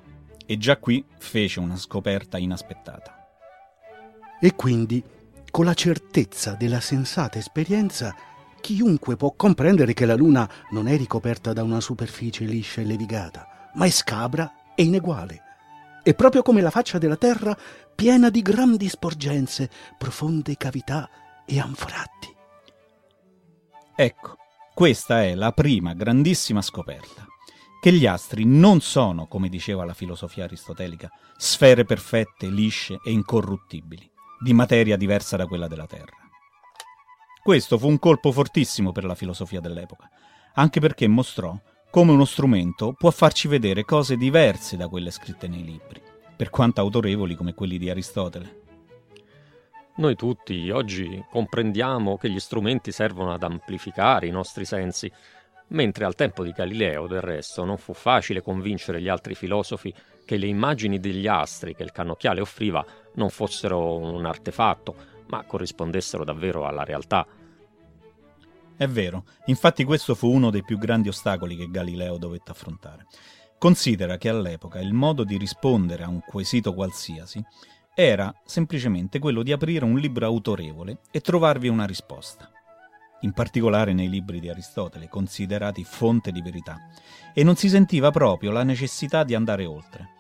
e 0.45 0.59
già 0.59 0.77
qui 0.79 1.05
fece 1.19 1.61
una 1.61 1.77
scoperta 1.77 2.37
inaspettata. 2.37 3.29
E 4.41 4.57
quindi, 4.57 5.01
con 5.53 5.67
la 5.67 5.75
certezza 5.75 6.55
della 6.55 6.81
sensata 6.81 7.39
esperienza, 7.39 8.13
chiunque 8.61 9.15
può 9.15 9.35
comprendere 9.37 9.95
che 9.95 10.05
la 10.05 10.17
Luna 10.17 10.51
non 10.71 10.89
è 10.89 10.97
ricoperta 10.97 11.53
da 11.53 11.63
una 11.63 11.81
superficie 11.81 12.45
liscia 12.45 12.81
e 12.81 12.87
levigata, 12.87 13.71
ma 13.75 13.87
è 13.87 13.91
scabra 13.91 14.75
e 14.75 14.83
ineguale. 14.83 15.43
È 16.09 16.15
proprio 16.15 16.41
come 16.41 16.63
la 16.63 16.71
faccia 16.71 16.97
della 16.97 17.19
Terra 17.19 17.55
piena 17.95 18.31
di 18.31 18.41
grandi 18.41 18.89
sporgenze, 18.89 19.69
profonde 19.99 20.57
cavità 20.57 21.07
e 21.45 21.61
anfratti. 21.61 22.35
Ecco, 23.95 24.37
questa 24.73 25.23
è 25.25 25.35
la 25.35 25.53
prima 25.53 25.93
grandissima 25.93 26.63
scoperta, 26.63 27.27
che 27.79 27.93
gli 27.93 28.07
astri 28.07 28.47
non 28.47 28.81
sono, 28.81 29.27
come 29.27 29.51
diceva 29.51 29.85
la 29.85 29.93
filosofia 29.93 30.45
aristotelica, 30.45 31.11
sfere 31.37 31.85
perfette, 31.85 32.49
lisce 32.49 33.01
e 33.05 33.11
incorruttibili, 33.11 34.11
di 34.41 34.55
materia 34.55 34.97
diversa 34.97 35.37
da 35.37 35.45
quella 35.45 35.69
della 35.69 35.87
Terra. 35.87 36.17
Questo 37.43 37.77
fu 37.77 37.87
un 37.87 37.99
colpo 37.99 38.33
fortissimo 38.33 38.93
per 38.93 39.05
la 39.05 39.15
filosofia 39.15 39.61
dell'epoca, 39.61 40.09
anche 40.55 40.81
perché 40.81 41.07
mostrò 41.07 41.55
come 41.91 42.13
uno 42.13 42.27
strumento 42.27 42.93
può 42.93 43.11
farci 43.11 43.49
vedere 43.49 43.85
cose 43.85 44.17
diverse 44.17 44.77
da 44.77 44.89
quelle 44.89 45.11
scritte 45.11 45.49
nei 45.49 45.65
libri, 45.65 46.03
per 46.37 46.51
quanto 46.51 46.81
autorevoli 46.81 47.35
come 47.35 47.55
quelli 47.55 47.79
di 47.79 47.89
Aristotele. 47.89 48.67
Noi 49.97 50.15
tutti 50.15 50.71
oggi 50.71 51.25
comprendiamo 51.31 52.19
che 52.19 52.31
gli 52.31 52.39
strumenti 52.39 52.93
servono 52.93 53.33
ad 53.33 53.43
amplificare 53.43 54.27
i 54.27 54.31
nostri 54.31 54.65
sensi, 54.65 55.11
mentre 55.69 56.05
al 56.05 56.15
tempo 56.15 56.45
di 56.45 56.53
Galileo, 56.53 57.07
del 57.07 57.23
resto, 57.23 57.65
non 57.65 57.79
fu 57.79 57.95
facile 57.95 58.43
convincere 58.43 59.01
gli 59.01 59.09
altri 59.09 59.35
filosofi 59.35 59.93
che 60.25 60.37
le 60.37 60.47
immagini 60.47 61.01
degli 61.01 61.27
astri 61.27 61.75
che 61.75 61.83
il 61.83 61.93
cannocchiale 61.93 62.41
offriva 62.41 62.85
non 63.15 63.31
fossero 63.31 63.97
un 63.97 64.25
artefatto, 64.27 64.95
ma 65.29 65.43
corrispondessero 65.45 66.23
davvero 66.23 66.67
alla 66.67 66.85
realtà. 66.85 67.27
È 68.79 68.87
vero, 68.87 69.25
infatti 69.47 69.83
questo 69.83 70.15
fu 70.15 70.33
uno 70.33 70.51
dei 70.51 70.63
più 70.63 70.79
grandi 70.79 71.09
ostacoli 71.09 71.57
che 71.57 71.69
Galileo 71.69 72.17
dovette 72.17 72.53
affrontare. 72.53 73.07
Considera 73.59 74.17
che 74.19 74.29
all'epoca 74.29 74.79
il 74.79 74.93
modo 74.93 75.25
di 75.25 75.37
rispondere 75.37 76.05
a 76.05 76.09
un 76.09 76.21
quesito 76.21 76.73
qualsiasi 76.73 77.45
era 77.93 78.33
semplicemente 78.45 79.19
quello 79.19 79.43
di 79.43 79.51
aprire 79.51 79.85
un 79.85 79.99
libro 79.99 80.27
autorevole 80.27 81.01
e 81.11 81.21
trovarvi 81.21 81.67
una 81.67 81.87
risposta, 81.87 82.53
in 83.23 83.33
particolare 83.33 83.93
nei 83.95 84.09
libri 84.09 84.39
di 84.39 84.49
Aristotele, 84.49 85.09
considerati 85.09 85.83
fonte 85.83 86.31
di 86.31 86.41
verità, 86.41 86.77
e 87.35 87.43
non 87.43 87.57
si 87.57 87.69
sentiva 87.69 88.13
proprio 88.13 88.53
la 88.53 88.63
necessità 88.63 89.25
di 89.25 89.35
andare 89.35 89.65
oltre. 89.65 90.11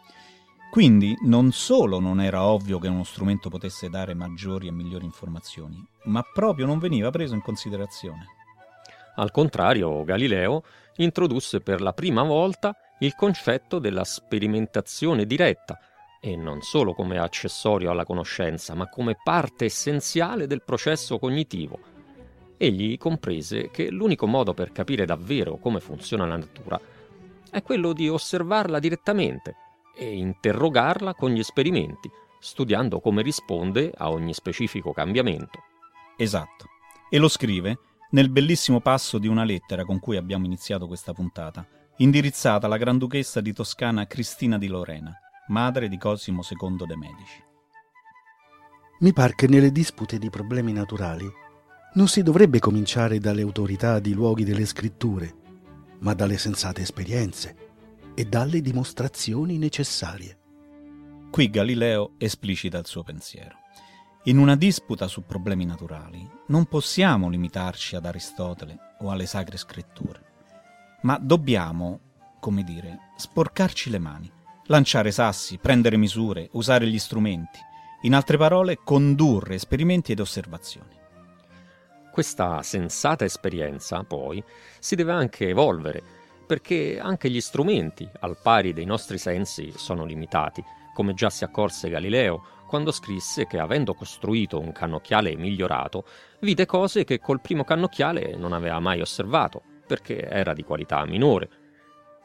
Quindi 0.72 1.16
non 1.22 1.52
solo 1.52 2.00
non 2.00 2.20
era 2.20 2.42
ovvio 2.42 2.80
che 2.80 2.88
uno 2.88 3.04
strumento 3.04 3.50
potesse 3.50 3.88
dare 3.88 4.14
maggiori 4.14 4.66
e 4.66 4.72
migliori 4.72 5.04
informazioni, 5.04 5.80
ma 6.06 6.22
proprio 6.22 6.66
non 6.66 6.80
veniva 6.80 7.10
preso 7.10 7.34
in 7.34 7.40
considerazione. 7.40 8.37
Al 9.18 9.32
contrario, 9.32 10.04
Galileo 10.04 10.62
introdusse 10.96 11.60
per 11.60 11.80
la 11.80 11.92
prima 11.92 12.22
volta 12.22 12.76
il 13.00 13.16
concetto 13.16 13.80
della 13.80 14.04
sperimentazione 14.04 15.26
diretta, 15.26 15.78
e 16.20 16.36
non 16.36 16.62
solo 16.62 16.94
come 16.94 17.18
accessorio 17.18 17.90
alla 17.90 18.04
conoscenza, 18.04 18.74
ma 18.74 18.88
come 18.88 19.16
parte 19.22 19.64
essenziale 19.64 20.46
del 20.46 20.62
processo 20.62 21.18
cognitivo. 21.18 21.78
Egli 22.56 22.96
comprese 22.96 23.70
che 23.70 23.90
l'unico 23.90 24.26
modo 24.26 24.54
per 24.54 24.70
capire 24.70 25.04
davvero 25.04 25.58
come 25.58 25.80
funziona 25.80 26.26
la 26.26 26.36
natura 26.36 26.80
è 27.50 27.62
quello 27.62 27.92
di 27.92 28.08
osservarla 28.08 28.78
direttamente 28.78 29.54
e 29.96 30.16
interrogarla 30.16 31.14
con 31.14 31.30
gli 31.30 31.38
esperimenti, 31.40 32.08
studiando 32.38 33.00
come 33.00 33.22
risponde 33.22 33.92
a 33.96 34.10
ogni 34.10 34.32
specifico 34.32 34.92
cambiamento. 34.92 35.62
Esatto. 36.16 36.66
E 37.10 37.18
lo 37.18 37.28
scrive 37.28 37.78
nel 38.10 38.30
bellissimo 38.30 38.80
passo 38.80 39.18
di 39.18 39.28
una 39.28 39.44
lettera 39.44 39.84
con 39.84 39.98
cui 39.98 40.16
abbiamo 40.16 40.46
iniziato 40.46 40.86
questa 40.86 41.12
puntata, 41.12 41.66
indirizzata 41.98 42.66
alla 42.66 42.76
Granduchessa 42.76 43.40
di 43.40 43.52
Toscana 43.52 44.06
Cristina 44.06 44.58
di 44.58 44.66
Lorena 44.66 45.18
madre 45.48 45.88
di 45.88 45.96
Cosimo 45.96 46.42
II 46.48 46.86
de' 46.86 46.96
Medici. 46.96 47.44
Mi 49.00 49.12
par 49.12 49.34
che 49.34 49.46
nelle 49.46 49.70
dispute 49.70 50.18
di 50.18 50.28
problemi 50.30 50.72
naturali 50.72 51.30
non 51.94 52.08
si 52.08 52.22
dovrebbe 52.22 52.58
cominciare 52.58 53.18
dalle 53.18 53.42
autorità 53.42 53.98
di 53.98 54.12
luoghi 54.12 54.44
delle 54.44 54.66
scritture, 54.66 55.34
ma 56.00 56.14
dalle 56.14 56.36
sensate 56.36 56.82
esperienze 56.82 57.56
e 58.14 58.24
dalle 58.24 58.60
dimostrazioni 58.60 59.56
necessarie. 59.58 60.36
Qui 61.30 61.50
Galileo 61.50 62.12
esplicita 62.18 62.78
il 62.78 62.86
suo 62.86 63.02
pensiero. 63.02 63.57
In 64.28 64.36
una 64.36 64.56
disputa 64.56 65.08
su 65.08 65.24
problemi 65.24 65.64
naturali 65.64 66.28
non 66.48 66.66
possiamo 66.66 67.30
limitarci 67.30 67.96
ad 67.96 68.04
Aristotele 68.04 68.96
o 68.98 69.10
alle 69.10 69.24
sacre 69.24 69.56
scritture, 69.56 70.20
ma 71.02 71.18
dobbiamo, 71.18 72.00
come 72.38 72.62
dire, 72.62 73.12
sporcarci 73.16 73.88
le 73.88 73.98
mani 73.98 74.30
lanciare 74.66 75.12
sassi, 75.12 75.56
prendere 75.56 75.96
misure, 75.96 76.50
usare 76.52 76.86
gli 76.88 76.98
strumenti, 76.98 77.58
in 78.02 78.14
altre 78.14 78.36
parole 78.36 78.80
condurre 78.84 79.54
esperimenti 79.54 80.12
ed 80.12 80.20
osservazioni. 80.20 80.94
Questa 82.12 82.62
sensata 82.62 83.24
esperienza, 83.24 84.04
poi, 84.04 84.44
si 84.78 84.94
deve 84.94 85.12
anche 85.12 85.48
evolvere, 85.48 86.02
perché 86.46 87.00
anche 87.00 87.30
gli 87.30 87.40
strumenti, 87.40 88.06
al 88.20 88.36
pari 88.42 88.74
dei 88.74 88.84
nostri 88.84 89.16
sensi, 89.16 89.72
sono 89.74 90.04
limitati, 90.04 90.62
come 90.92 91.14
già 91.14 91.30
si 91.30 91.44
accorse 91.44 91.88
Galileo 91.88 92.56
quando 92.68 92.92
scrisse 92.92 93.48
che 93.48 93.58
avendo 93.58 93.94
costruito 93.94 94.60
un 94.60 94.70
cannocchiale 94.70 95.34
migliorato, 95.34 96.04
vide 96.38 96.66
cose 96.66 97.02
che 97.02 97.18
col 97.18 97.40
primo 97.40 97.64
cannocchiale 97.64 98.36
non 98.36 98.52
aveva 98.52 98.78
mai 98.78 99.00
osservato, 99.00 99.60
perché 99.84 100.28
era 100.28 100.52
di 100.52 100.62
qualità 100.62 101.04
minore 101.04 101.48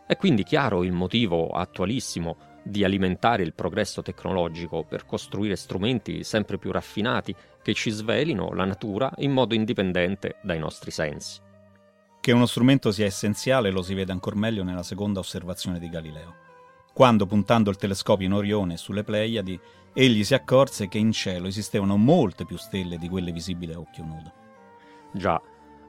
è 0.05 0.17
quindi 0.17 0.43
chiaro 0.43 0.83
il 0.83 0.91
motivo 0.91 1.49
attualissimo 1.49 2.51
di 2.63 2.83
alimentare 2.83 3.43
il 3.43 3.53
progresso 3.53 4.01
tecnologico 4.01 4.83
per 4.83 5.05
costruire 5.05 5.55
strumenti 5.55 6.23
sempre 6.23 6.57
più 6.57 6.71
raffinati 6.71 7.33
che 7.61 7.73
ci 7.73 7.89
svelino 7.89 8.53
la 8.53 8.65
natura 8.65 9.11
in 9.17 9.31
modo 9.31 9.55
indipendente 9.55 10.35
dai 10.43 10.59
nostri 10.59 10.91
sensi. 10.91 11.39
Che 12.19 12.31
uno 12.31 12.45
strumento 12.45 12.91
sia 12.91 13.05
essenziale 13.05 13.71
lo 13.71 13.81
si 13.81 13.93
vede 13.93 14.11
ancora 14.11 14.35
meglio 14.35 14.63
nella 14.63 14.83
seconda 14.83 15.19
osservazione 15.19 15.79
di 15.79 15.89
Galileo, 15.89 16.35
quando 16.93 17.25
puntando 17.25 17.69
il 17.69 17.77
telescopio 17.77 18.25
in 18.25 18.33
Orione 18.33 18.77
sulle 18.77 19.03
Pleiadi, 19.03 19.59
egli 19.93 20.23
si 20.23 20.33
accorse 20.33 20.87
che 20.87 20.97
in 20.97 21.11
cielo 21.11 21.47
esistevano 21.47 21.97
molte 21.97 22.45
più 22.45 22.57
stelle 22.57 22.97
di 22.97 23.07
quelle 23.07 23.31
visibili 23.31 23.73
a 23.73 23.79
occhio 23.79 24.03
nudo. 24.03 24.33
Già, 25.13 25.39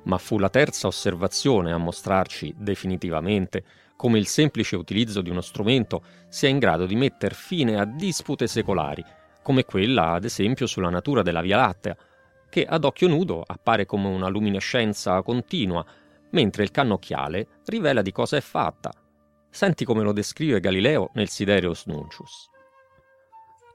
ma 0.05 0.19
fu 0.19 0.39
la 0.39 0.51
terza 0.51 0.87
osservazione 0.87 1.73
a 1.73 1.79
mostrarci 1.79 2.55
definitivamente 2.57 3.65
come 3.97 4.19
il 4.19 4.27
semplice 4.27 4.77
utilizzo 4.77 5.23
di 5.23 5.31
uno 5.31 5.41
strumento 5.41 6.03
sia 6.29 6.49
in 6.49 6.59
grado 6.59 6.85
di 6.87 6.97
metter 6.97 7.35
fine 7.35 7.79
a 7.79 7.85
dispute 7.85 8.47
secolari, 8.47 9.05
come 9.43 9.65
quella 9.65 10.13
ad 10.13 10.25
esempio 10.25 10.67
sulla 10.67 10.91
natura 10.91 11.23
della 11.23 11.41
Via 11.41 11.57
Lattea, 11.57 11.97
che 12.51 12.65
ad 12.65 12.85
occhio 12.85 13.09
nudo 13.09 13.43
appare 13.45 13.87
come 13.87 14.09
una 14.09 14.29
luminescenza 14.29 15.23
continua, 15.23 15.85
mentre 16.31 16.65
il 16.65 16.71
cannocchiale 16.71 17.61
rivela 17.67 18.03
di 18.03 18.13
cosa 18.13 18.37
è 18.37 18.41
fatta. 18.41 18.93
Senti 19.49 19.85
come 19.85 20.03
lo 20.03 20.13
descrive 20.13 20.61
Galileo 20.61 21.11
nel 21.15 21.29
Sidereus 21.29 21.87
Nuncius. 21.87 22.51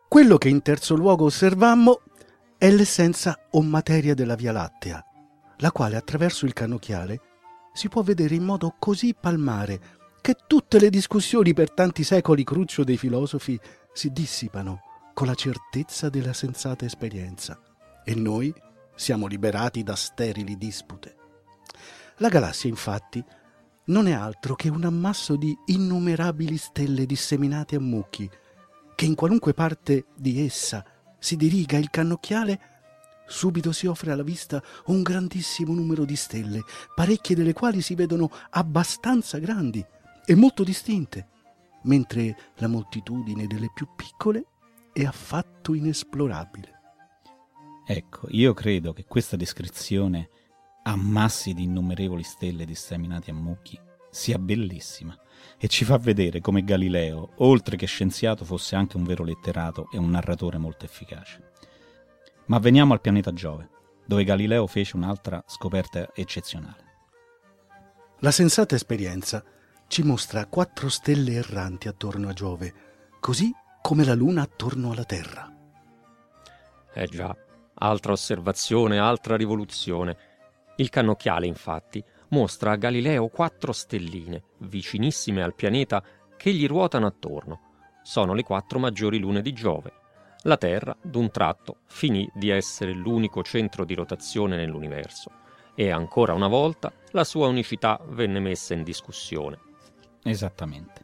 Quello 0.09 0.39
che 0.39 0.49
in 0.49 0.63
terzo 0.63 0.95
luogo 0.95 1.25
osservammo 1.25 2.01
è 2.57 2.67
l'essenza 2.71 3.45
o 3.51 3.61
materia 3.61 4.15
della 4.15 4.33
Via 4.33 4.51
Lattea, 4.51 5.05
la 5.57 5.71
quale 5.71 5.97
attraverso 5.97 6.47
il 6.47 6.53
cannocchiale 6.53 7.21
si 7.73 7.89
può 7.89 8.01
vedere 8.01 8.33
in 8.33 8.43
modo 8.43 8.75
così 8.79 9.13
palmare 9.13 9.79
che 10.19 10.35
tutte 10.47 10.79
le 10.79 10.89
discussioni 10.89 11.53
per 11.53 11.69
tanti 11.69 12.03
secoli 12.03 12.43
cruccio 12.43 12.83
dei 12.83 12.97
filosofi 12.97 13.57
si 13.93 14.11
dissipano 14.11 14.81
con 15.13 15.27
la 15.27 15.35
certezza 15.35 16.09
della 16.09 16.33
sensata 16.33 16.85
esperienza 16.85 17.61
e 18.03 18.15
noi 18.15 18.51
siamo 18.95 19.27
liberati 19.27 19.83
da 19.83 19.95
sterili 19.95 20.57
dispute. 20.57 21.15
La 22.17 22.29
galassia, 22.29 22.67
infatti, 22.67 23.23
non 23.85 24.07
è 24.07 24.13
altro 24.13 24.55
che 24.55 24.69
un 24.69 24.85
ammasso 24.85 25.35
di 25.35 25.55
innumerabili 25.67 26.57
stelle 26.57 27.05
disseminate 27.05 27.75
a 27.75 27.79
mucchi, 27.79 28.27
che 28.99 29.05
in 29.05 29.15
qualunque 29.15 29.53
parte 29.53 30.07
di 30.13 30.45
essa 30.45 30.83
si 31.17 31.37
diriga 31.37 31.77
il 31.77 31.89
cannocchiale, 31.89 32.59
subito 33.25 33.71
si 33.71 33.87
offre 33.87 34.11
alla 34.11 34.23
vista 34.23 34.61
un 34.87 35.03
grandissimo 35.03 35.73
numero 35.73 36.03
di 36.03 36.17
stelle, 36.17 36.65
parecchie 36.93 37.33
delle 37.33 37.53
quali 37.53 37.81
si 37.81 37.95
vedono 37.95 38.29
abbastanza 38.49 39.37
grandi 39.37 39.81
e 40.25 40.35
molto 40.35 40.65
distinte, 40.65 41.29
mentre 41.83 42.51
la 42.55 42.67
moltitudine 42.67 43.47
delle 43.47 43.71
più 43.73 43.87
piccole 43.95 44.47
è 44.91 45.05
affatto 45.05 45.73
inesplorabile. 45.73 46.81
Ecco, 47.87 48.27
io 48.31 48.53
credo 48.53 48.91
che 48.91 49.05
questa 49.05 49.37
descrizione 49.37 50.27
a 50.83 50.97
massi 50.97 51.53
di 51.53 51.63
innumerevoli 51.63 52.23
stelle 52.23 52.65
disseminate 52.65 53.31
a 53.31 53.33
mucchi 53.33 53.79
sia 54.11 54.37
bellissima 54.37 55.17
e 55.57 55.67
ci 55.67 55.85
fa 55.85 55.97
vedere 55.97 56.41
come 56.41 56.63
Galileo, 56.63 57.31
oltre 57.37 57.75
che 57.75 57.85
scienziato, 57.85 58.45
fosse 58.45 58.75
anche 58.75 58.97
un 58.97 59.03
vero 59.03 59.23
letterato 59.23 59.89
e 59.91 59.97
un 59.97 60.09
narratore 60.09 60.57
molto 60.57 60.85
efficace. 60.85 61.51
Ma 62.45 62.59
veniamo 62.59 62.93
al 62.93 63.01
pianeta 63.01 63.33
Giove, 63.33 63.69
dove 64.05 64.23
Galileo 64.23 64.65
fece 64.67 64.95
un'altra 64.95 65.43
scoperta 65.45 66.09
eccezionale. 66.13 66.87
La 68.19 68.31
sensata 68.31 68.75
esperienza 68.75 69.43
ci 69.87 70.03
mostra 70.03 70.45
quattro 70.45 70.89
stelle 70.89 71.33
erranti 71.33 71.87
attorno 71.87 72.29
a 72.29 72.33
Giove, 72.33 72.73
così 73.19 73.51
come 73.81 74.03
la 74.03 74.13
Luna 74.13 74.41
attorno 74.41 74.91
alla 74.91 75.05
Terra. 75.05 75.51
Eh 76.93 77.07
già, 77.07 77.35
altra 77.75 78.11
osservazione, 78.11 78.97
altra 78.97 79.35
rivoluzione. 79.35 80.17
Il 80.77 80.89
cannocchiale, 80.89 81.45
infatti, 81.45 82.03
mostra 82.29 82.71
a 82.71 82.75
Galileo 82.75 83.27
quattro 83.27 83.71
stelline, 83.71 84.43
vicinissime 84.59 85.41
al 85.41 85.55
pianeta, 85.55 86.03
che 86.37 86.53
gli 86.53 86.67
ruotano 86.67 87.05
attorno. 87.05 87.59
Sono 88.01 88.33
le 88.33 88.43
quattro 88.43 88.79
maggiori 88.79 89.19
lune 89.19 89.41
di 89.41 89.53
Giove. 89.53 89.93
La 90.43 90.57
Terra, 90.57 90.95
d'un 91.01 91.29
tratto, 91.31 91.79
finì 91.87 92.29
di 92.33 92.49
essere 92.49 92.93
l'unico 92.93 93.43
centro 93.43 93.83
di 93.83 93.93
rotazione 93.93 94.55
nell'universo 94.55 95.31
e 95.75 95.91
ancora 95.91 96.33
una 96.33 96.47
volta 96.47 96.91
la 97.11 97.23
sua 97.23 97.47
unicità 97.47 98.01
venne 98.09 98.39
messa 98.39 98.73
in 98.73 98.83
discussione. 98.83 99.59
Esattamente. 100.23 101.03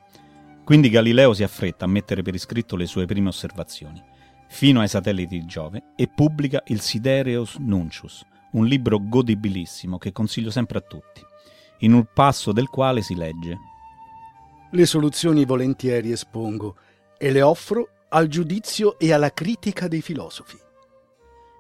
Quindi 0.65 0.89
Galileo 0.89 1.33
si 1.33 1.43
affretta 1.43 1.85
a 1.85 1.87
mettere 1.87 2.23
per 2.23 2.33
iscritto 2.33 2.75
le 2.75 2.85
sue 2.85 3.05
prime 3.05 3.29
osservazioni, 3.29 4.03
fino 4.49 4.81
ai 4.81 4.87
satelliti 4.87 5.39
di 5.39 5.45
Giove, 5.45 5.93
e 5.95 6.07
pubblica 6.07 6.61
il 6.67 6.81
Sidereus 6.81 7.55
Nuncius, 7.55 8.25
un 8.55 8.65
libro 8.65 8.99
godibilissimo 9.01 9.97
che 9.97 10.11
consiglio 10.11 10.49
sempre 10.49 10.79
a 10.79 10.81
tutti, 10.81 11.21
in 11.79 11.93
un 11.93 12.05
passo 12.13 12.51
del 12.51 12.69
quale 12.69 13.01
si 13.01 13.15
legge 13.15 13.57
Le 14.71 14.85
soluzioni 14.85 15.45
volentieri 15.45 16.11
espongo 16.11 16.75
e 17.17 17.31
le 17.31 17.41
offro 17.41 17.89
al 18.09 18.27
giudizio 18.27 18.97
e 18.97 19.11
alla 19.13 19.31
critica 19.31 19.87
dei 19.87 20.01
filosofi. 20.01 20.57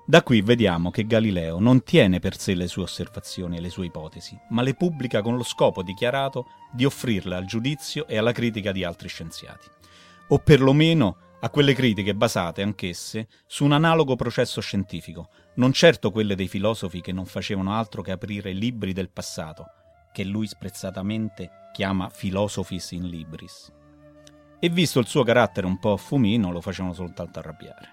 Da 0.07 0.21
qui 0.21 0.41
vediamo 0.41 0.91
che 0.91 1.07
Galileo 1.07 1.59
non 1.59 1.83
tiene 1.83 2.19
per 2.19 2.37
sé 2.37 2.53
le 2.53 2.67
sue 2.67 2.83
osservazioni 2.83 3.57
e 3.57 3.61
le 3.61 3.69
sue 3.69 3.87
ipotesi, 3.87 4.37
ma 4.49 4.61
le 4.61 4.75
pubblica 4.75 5.21
con 5.21 5.35
lo 5.35 5.43
scopo 5.43 5.81
dichiarato 5.81 6.45
di 6.71 6.85
offrirle 6.85 7.35
al 7.35 7.45
giudizio 7.45 8.07
e 8.07 8.17
alla 8.17 8.31
critica 8.31 8.71
di 8.71 8.83
altri 8.83 9.07
scienziati, 9.07 9.67
o 10.27 10.37
perlomeno 10.37 11.17
a 11.45 11.49
quelle 11.51 11.75
critiche 11.75 12.15
basate 12.15 12.63
anch'esse 12.63 13.27
su 13.45 13.65
un 13.65 13.71
analogo 13.71 14.15
processo 14.15 14.61
scientifico, 14.61 15.29
non 15.57 15.73
certo 15.73 16.09
quelle 16.09 16.33
dei 16.33 16.47
filosofi 16.47 17.01
che 17.01 17.11
non 17.11 17.27
facevano 17.27 17.71
altro 17.75 18.01
che 18.01 18.09
aprire 18.09 18.51
libri 18.51 18.93
del 18.93 19.11
passato, 19.11 19.65
che 20.11 20.23
lui 20.23 20.47
sprezzatamente 20.47 21.69
chiama 21.71 22.09
Philosophies 22.09 22.93
in 22.93 23.07
Libris. 23.07 23.71
E 24.59 24.69
visto 24.69 24.97
il 24.97 25.05
suo 25.05 25.21
carattere 25.21 25.67
un 25.67 25.77
po' 25.77 25.97
fumino, 25.97 26.51
lo 26.51 26.61
facevano 26.61 26.95
soltanto 26.95 27.37
arrabbiare. 27.37 27.89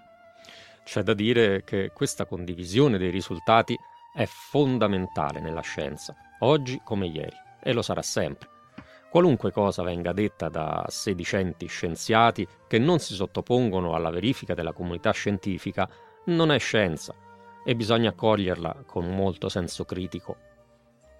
C'è 0.83 1.03
da 1.03 1.13
dire 1.13 1.63
che 1.63 1.91
questa 1.93 2.25
condivisione 2.25 2.97
dei 2.97 3.11
risultati 3.11 3.77
è 4.15 4.25
fondamentale 4.25 5.41
nella 5.41 5.61
scienza, 5.61 6.17
oggi 6.39 6.81
come 6.83 7.07
ieri, 7.07 7.37
e 7.63 7.75
lo 7.75 7.83
sarà 7.83 8.01
sempre. 8.01 8.52
Qualunque 9.13 9.53
cosa 9.53 9.83
venga 9.83 10.15
detta 10.15 10.49
da 10.49 10.87
sedicenti 10.89 11.67
scienziati 11.67 12.49
che 12.67 12.79
non 12.79 12.99
si 12.99 13.13
sottopongono 13.13 13.95
alla 13.95 14.09
verifica 14.09 14.55
della 14.55 14.73
comunità 14.73 15.11
scientifica 15.11 15.87
non 16.29 16.51
è 16.51 16.59
scienza 16.59 17.15
e 17.63 17.77
bisogna 17.77 18.09
accoglierla 18.09 18.85
con 18.87 19.15
molto 19.15 19.51
senso 19.51 19.85
critico. 19.85 20.37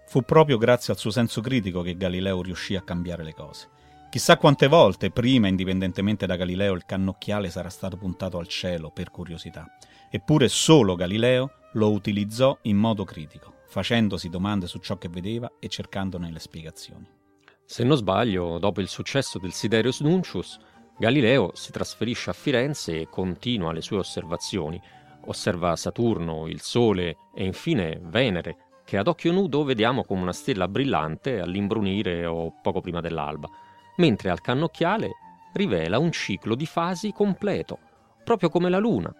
Fu 0.07 0.23
proprio 0.23 0.57
grazie 0.57 0.95
al 0.95 0.99
suo 0.99 1.11
senso 1.11 1.43
critico 1.43 1.83
che 1.83 1.99
Galileo 1.99 2.41
riuscì 2.41 2.77
a 2.77 2.81
cambiare 2.81 3.25
le 3.25 3.35
cose. 3.35 3.69
Chissà 4.09 4.39
quante 4.39 4.69
volte 4.69 5.11
prima, 5.11 5.49
indipendentemente 5.49 6.25
da 6.25 6.37
Galileo, 6.37 6.73
il 6.73 6.87
cannocchiale 6.87 7.51
sarà 7.51 7.69
stato 7.69 7.99
puntato 7.99 8.39
al 8.39 8.49
cielo 8.49 8.91
per 8.91 9.11
curiosità. 9.11 9.67
Eppure 10.11 10.49
solo 10.49 10.95
Galileo 10.95 11.57
lo 11.73 11.91
utilizzò 11.91 12.57
in 12.63 12.79
modo 12.79 13.05
critico, 13.05 13.53
facendosi 13.67 14.31
domande 14.31 14.67
su 14.67 14.79
ciò 14.79 14.97
che 14.97 15.11
vedeva 15.11 15.53
e 15.59 15.69
cercandone 15.69 16.31
le 16.31 16.39
spiegazioni. 16.39 17.21
Se 17.65 17.85
non 17.85 17.97
sbaglio, 17.97 18.59
dopo 18.59 18.81
il 18.81 18.89
successo 18.89 19.39
del 19.39 19.53
Siderius 19.53 20.01
Nuncius, 20.01 20.59
Galileo 20.99 21.51
si 21.55 21.73
trasferisce 21.73 22.31
a 22.31 22.35
Firenze 22.35 23.01
e 23.01 23.09
continua 23.09 23.73
le 23.73 23.81
sue 23.81 23.99
osservazioni. 23.99 24.81
Osserva 25.25 25.75
Saturno, 25.77 26.47
il 26.49 26.61
Sole 26.61 27.17
e 27.35 27.45
infine 27.45 27.99
Venere, 28.03 28.57
che 28.85 28.99
ad 28.99 29.07
occhio 29.07 29.33
nudo 29.33 29.65
vediamo 29.65 30.05
come 30.05 30.23
una 30.23 30.33
stella 30.33 30.69
brillante 30.69 31.41
all'imbrunire 31.41 32.27
o 32.27 32.59
poco 32.61 32.81
prima 32.81 33.01
dell'alba, 33.01 33.49
mentre 33.97 34.31
al 34.31 34.41
cannocchiale 34.41 35.11
rivela 35.55 35.99
un 35.99 36.13
ciclo 36.13 36.55
di 36.55 36.67
fasi 36.67 37.13
completo, 37.13 37.79
proprio 38.25 38.49
come 38.49 38.69
la 38.69 38.79
Luna, 38.79 39.15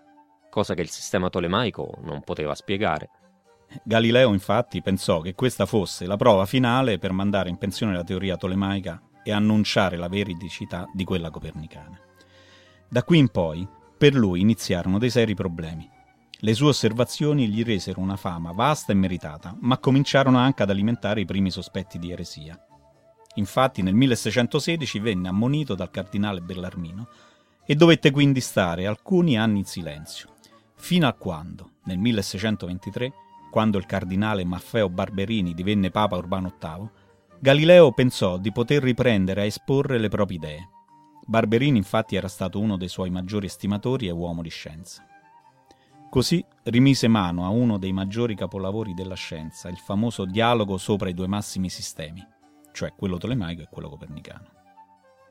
cosa 0.51 0.75
che 0.75 0.83
il 0.83 0.91
sistema 0.91 1.31
tolemaico 1.31 1.99
non 2.03 2.23
poteva 2.23 2.55
spiegare. 2.55 3.11
Galileo 3.83 4.33
infatti 4.33 4.83
pensò 4.83 5.21
che 5.21 5.35
questa 5.35 5.67
fosse 5.67 6.07
la 6.07 6.17
prova 6.17 6.47
finale 6.47 6.99
per 6.99 7.13
mandare 7.13 7.49
in 7.49 7.59
pensione 7.59 7.95
la 7.95 8.05
teoria 8.05 8.37
tolemaica 8.37 9.01
e 9.23 9.33
annunciare 9.33 9.97
la 9.97 10.09
veridicità 10.09 10.89
di 10.93 11.05
quella 11.05 11.31
copernicana. 11.31 11.99
Da 12.89 13.03
qui 13.05 13.19
in 13.19 13.29
poi, 13.29 13.67
per 13.97 14.15
lui 14.15 14.41
iniziarono 14.41 14.99
dei 14.99 15.11
seri 15.11 15.35
problemi. 15.35 15.89
Le 16.45 16.55
sue 16.55 16.69
osservazioni 16.69 17.49
gli 17.49 17.63
resero 17.63 18.01
una 18.01 18.17
fama 18.17 18.51
vasta 18.53 18.93
e 18.93 18.97
meritata, 18.97 19.57
ma 19.61 19.79
cominciarono 19.79 20.39
anche 20.39 20.65
ad 20.65 20.71
alimentare 20.71 21.21
i 21.21 21.25
primi 21.25 21.51
sospetti 21.51 21.99
di 21.99 22.11
eresia. 22.11 22.59
Infatti 23.37 23.81
nel 23.81 23.95
1616 23.95 24.99
venne 24.99 25.29
ammonito 25.29 25.75
dal 25.75 25.91
cardinale 25.91 26.41
Bellarmino 26.41 27.09
e 27.65 27.75
dovette 27.77 28.11
quindi 28.11 28.41
stare 28.41 28.87
alcuni 28.87 29.39
anni 29.39 29.61
in 29.61 29.65
silenzio, 29.65 30.35
fino 30.75 31.07
a 31.07 31.13
quando, 31.13 31.71
nel 31.85 31.99
1623, 31.99 33.13
quando 33.53 33.77
il 33.77 33.85
cardinale 33.85 34.47
Maffeo 34.47 34.89
Barberini 34.89 35.53
divenne 35.53 35.91
Papa 35.91 36.17
Urbano 36.17 36.55
VIII, 36.59 36.89
Galileo 37.39 37.93
pensò 37.93 38.39
di 38.39 38.51
poter 38.51 38.83
riprendere 38.83 39.43
a 39.43 39.45
esporre 39.45 39.99
le 39.99 40.09
proprie 40.09 40.39
idee. 40.39 40.69
Barberini 41.27 41.77
infatti 41.77 42.17
era 42.17 42.29
stato 42.29 42.59
uno 42.59 42.79
dei 42.79 42.89
suoi 42.89 43.11
maggiori 43.11 43.45
estimatori 43.45 44.07
e 44.07 44.11
uomo 44.11 44.41
di 44.41 44.49
scienza. 44.49 45.07
Così 46.09 46.43
rimise 46.63 47.09
mano 47.09 47.45
a 47.45 47.51
uno 47.51 47.77
dei 47.77 47.93
maggiori 47.93 48.35
capolavori 48.35 48.95
della 48.95 49.17
scienza, 49.17 49.69
il 49.69 49.77
famoso 49.77 50.25
dialogo 50.25 50.79
sopra 50.79 51.11
i 51.11 51.15
due 51.15 51.27
massimi 51.27 51.69
sistemi, 51.69 52.27
cioè 52.73 52.95
quello 52.97 53.19
tolemaico 53.19 53.61
e 53.61 53.69
quello 53.71 53.91
copernicano. 53.91 54.47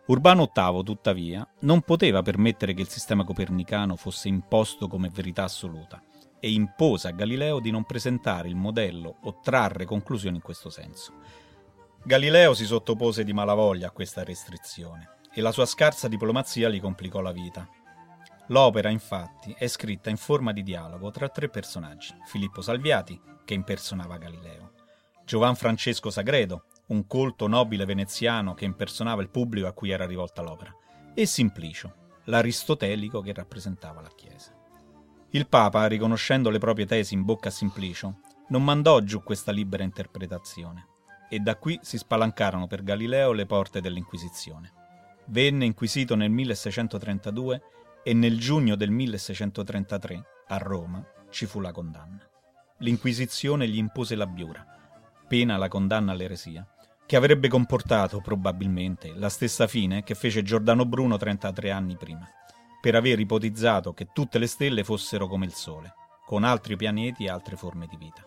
Urbano 0.05 0.51
VIII, 0.53 0.83
tuttavia, 0.83 1.47
non 1.61 1.81
poteva 1.81 2.21
permettere 2.21 2.75
che 2.75 2.81
il 2.81 2.87
sistema 2.87 3.23
copernicano 3.23 3.95
fosse 3.95 4.27
imposto 4.27 4.87
come 4.87 5.09
verità 5.09 5.45
assoluta 5.45 6.03
e 6.41 6.51
impose 6.51 7.07
a 7.07 7.11
Galileo 7.11 7.59
di 7.59 7.71
non 7.71 7.85
presentare 7.85 8.49
il 8.49 8.55
modello 8.55 9.17
o 9.21 9.39
trarre 9.39 9.85
conclusioni 9.85 10.37
in 10.37 10.41
questo 10.41 10.69
senso. 10.69 11.13
Galileo 12.03 12.55
si 12.55 12.65
sottopose 12.65 13.23
di 13.23 13.31
malavoglia 13.31 13.87
a 13.87 13.91
questa 13.91 14.23
restrizione 14.23 15.19
e 15.31 15.39
la 15.39 15.51
sua 15.51 15.65
scarsa 15.65 16.07
diplomazia 16.07 16.67
gli 16.67 16.81
complicò 16.81 17.21
la 17.21 17.31
vita. 17.31 17.69
L'opera, 18.47 18.89
infatti, 18.89 19.55
è 19.55 19.67
scritta 19.67 20.09
in 20.09 20.17
forma 20.17 20.51
di 20.51 20.63
dialogo 20.63 21.11
tra 21.11 21.29
tre 21.29 21.47
personaggi: 21.47 22.13
Filippo 22.25 22.61
Salviati, 22.61 23.21
che 23.45 23.53
impersonava 23.53 24.17
Galileo, 24.17 24.71
Giovan 25.23 25.55
Francesco 25.55 26.09
Sagredo, 26.09 26.65
un 26.87 27.05
colto 27.05 27.47
nobile 27.47 27.85
veneziano 27.85 28.55
che 28.55 28.65
impersonava 28.65 29.21
il 29.21 29.29
pubblico 29.29 29.67
a 29.67 29.73
cui 29.73 29.91
era 29.91 30.07
rivolta 30.07 30.41
l'opera, 30.41 30.75
e 31.13 31.25
Simplicio, 31.27 31.93
l'aristotelico 32.25 33.21
che 33.21 33.31
rappresentava 33.31 34.01
la 34.01 34.11
Chiesa. 34.13 34.60
Il 35.33 35.47
Papa, 35.47 35.87
riconoscendo 35.87 36.49
le 36.49 36.59
proprie 36.59 36.85
tesi 36.85 37.13
in 37.13 37.23
bocca 37.23 37.47
a 37.47 37.51
Simplicio, 37.51 38.19
non 38.49 38.65
mandò 38.65 38.99
giù 38.99 39.23
questa 39.23 39.53
libera 39.53 39.81
interpretazione, 39.81 40.87
e 41.29 41.39
da 41.39 41.55
qui 41.55 41.79
si 41.81 41.97
spalancarono 41.97 42.67
per 42.67 42.83
Galileo 42.83 43.31
le 43.31 43.45
porte 43.45 43.79
dell'Inquisizione. 43.79 44.73
Venne 45.27 45.63
inquisito 45.63 46.15
nel 46.15 46.29
1632 46.31 47.61
e 48.03 48.13
nel 48.13 48.37
giugno 48.37 48.75
del 48.75 48.91
1633, 48.91 50.23
a 50.47 50.57
Roma, 50.57 51.01
ci 51.29 51.45
fu 51.45 51.61
la 51.61 51.71
condanna. 51.71 52.27
L'Inquisizione 52.79 53.69
gli 53.69 53.77
impose 53.77 54.15
la 54.15 54.27
biura, 54.27 54.65
pena 55.29 55.55
la 55.55 55.69
condanna 55.69 56.11
all'eresia, 56.11 56.67
che 57.05 57.15
avrebbe 57.15 57.47
comportato 57.47 58.19
probabilmente 58.19 59.13
la 59.15 59.29
stessa 59.29 59.65
fine 59.67 60.03
che 60.03 60.13
fece 60.13 60.43
Giordano 60.43 60.85
Bruno 60.85 61.15
33 61.15 61.71
anni 61.71 61.95
prima, 61.95 62.27
per 62.81 62.95
aver 62.95 63.19
ipotizzato 63.19 63.93
che 63.93 64.07
tutte 64.11 64.39
le 64.39 64.47
stelle 64.47 64.83
fossero 64.83 65.27
come 65.27 65.45
il 65.45 65.53
Sole, 65.53 65.93
con 66.25 66.43
altri 66.43 66.75
pianeti 66.75 67.25
e 67.25 67.29
altre 67.29 67.55
forme 67.55 67.85
di 67.85 67.95
vita. 67.95 68.25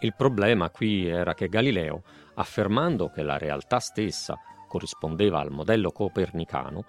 Il 0.00 0.14
problema 0.16 0.68
qui 0.70 1.06
era 1.06 1.32
che 1.32 1.48
Galileo, 1.48 2.02
affermando 2.34 3.08
che 3.08 3.22
la 3.22 3.38
realtà 3.38 3.78
stessa 3.78 4.36
corrispondeva 4.66 5.38
al 5.38 5.52
modello 5.52 5.92
copernicano, 5.92 6.84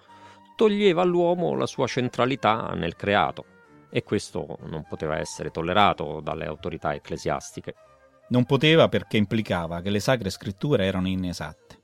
toglieva 0.56 1.02
all'uomo 1.02 1.54
la 1.54 1.66
sua 1.66 1.86
centralità 1.86 2.72
nel 2.74 2.96
creato, 2.96 3.44
e 3.88 4.02
questo 4.02 4.58
non 4.62 4.84
poteva 4.88 5.16
essere 5.16 5.50
tollerato 5.50 6.20
dalle 6.20 6.46
autorità 6.46 6.92
ecclesiastiche. 6.92 7.74
Non 8.30 8.44
poteva 8.44 8.88
perché 8.88 9.16
implicava 9.16 9.80
che 9.80 9.90
le 9.90 10.00
sacre 10.00 10.30
scritture 10.30 10.84
erano 10.84 11.08
inesatte 11.08 11.79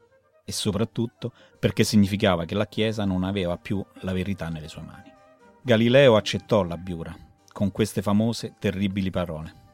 e 0.49 0.53
soprattutto 0.53 1.33
perché 1.59 1.83
significava 1.83 2.45
che 2.45 2.55
la 2.55 2.69
Chiesa 2.69 3.05
non 3.05 3.25
aveva 3.25 3.59
più 3.59 3.85
la 4.03 4.13
verità 4.13 4.49
nelle 4.49 4.69
sue 4.69 4.83
mani. 4.83 5.13
Galileo 5.61 6.15
accettò 6.15 6.63
l'abbiura 6.63 7.15
con 7.53 7.73
queste 7.73 8.01
famose 8.01 8.55
terribili 8.61 9.11
parole. 9.11 9.65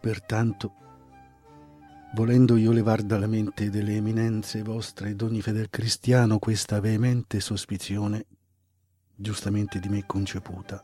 Pertanto, 0.00 0.72
volendo 2.14 2.56
io 2.56 2.72
levar 2.72 3.02
dalla 3.02 3.28
mente 3.28 3.70
delle 3.70 3.94
eminenze 3.94 4.62
vostre 4.62 5.10
ed 5.10 5.22
ogni 5.22 5.40
fedel 5.40 5.70
cristiano 5.70 6.40
questa 6.40 6.80
veemente 6.80 7.38
sospizione, 7.38 8.26
giustamente 9.14 9.78
di 9.78 9.88
me 9.88 10.04
conceputa, 10.06 10.82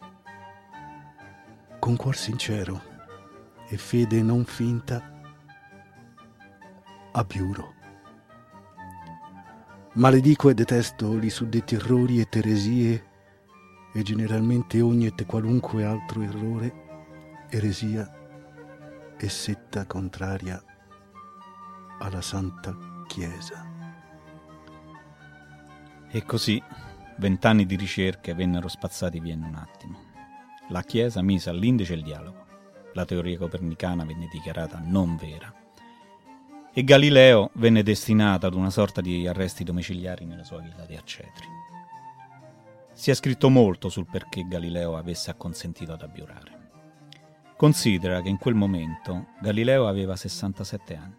con 1.80 1.96
cuor 1.96 2.14
sincero, 2.14 2.80
e 3.68 3.76
fede 3.76 4.22
non 4.22 4.44
finta, 4.44 5.20
abbiuro. 7.10 7.82
Maledico 9.94 10.50
e 10.50 10.54
detesto 10.54 11.14
li 11.14 11.30
suddetti 11.30 11.76
errori 11.76 12.18
e 12.18 12.28
teresie 12.28 13.04
e 13.92 14.02
generalmente 14.02 14.80
ogni 14.80 15.06
e 15.06 15.24
qualunque 15.24 15.84
altro 15.84 16.22
errore, 16.22 17.46
eresia 17.48 18.12
e 19.16 19.28
setta 19.28 19.86
contraria 19.86 20.60
alla 22.00 22.20
Santa 22.20 22.76
Chiesa. 23.06 23.64
E 26.10 26.22
così 26.24 26.60
vent'anni 27.18 27.64
di 27.64 27.76
ricerche 27.76 28.34
vennero 28.34 28.66
spazzati 28.66 29.20
via 29.20 29.34
in 29.34 29.44
un 29.44 29.54
attimo. 29.54 29.98
La 30.70 30.82
Chiesa 30.82 31.22
mise 31.22 31.50
all'indice 31.50 31.94
il 31.94 32.02
dialogo 32.02 32.44
la 32.94 33.04
teoria 33.04 33.38
copernicana 33.38 34.04
venne 34.04 34.28
dichiarata 34.30 34.80
non 34.82 35.16
vera 35.16 35.63
e 36.76 36.82
Galileo 36.82 37.50
venne 37.54 37.84
destinato 37.84 38.46
ad 38.46 38.54
una 38.54 38.68
sorta 38.68 39.00
di 39.00 39.28
arresti 39.28 39.62
domiciliari 39.62 40.24
nella 40.24 40.42
sua 40.42 40.60
villa 40.60 40.84
di 40.84 40.96
Arcetri. 40.96 41.46
Si 42.92 43.12
è 43.12 43.14
scritto 43.14 43.48
molto 43.48 43.88
sul 43.88 44.08
perché 44.10 44.42
Galileo 44.48 44.96
avesse 44.96 45.30
acconsentito 45.30 45.92
ad 45.92 46.02
abbiurare. 46.02 46.70
Considera 47.56 48.20
che 48.22 48.28
in 48.28 48.38
quel 48.38 48.56
momento 48.56 49.26
Galileo 49.40 49.86
aveva 49.86 50.16
67 50.16 50.96
anni, 50.96 51.14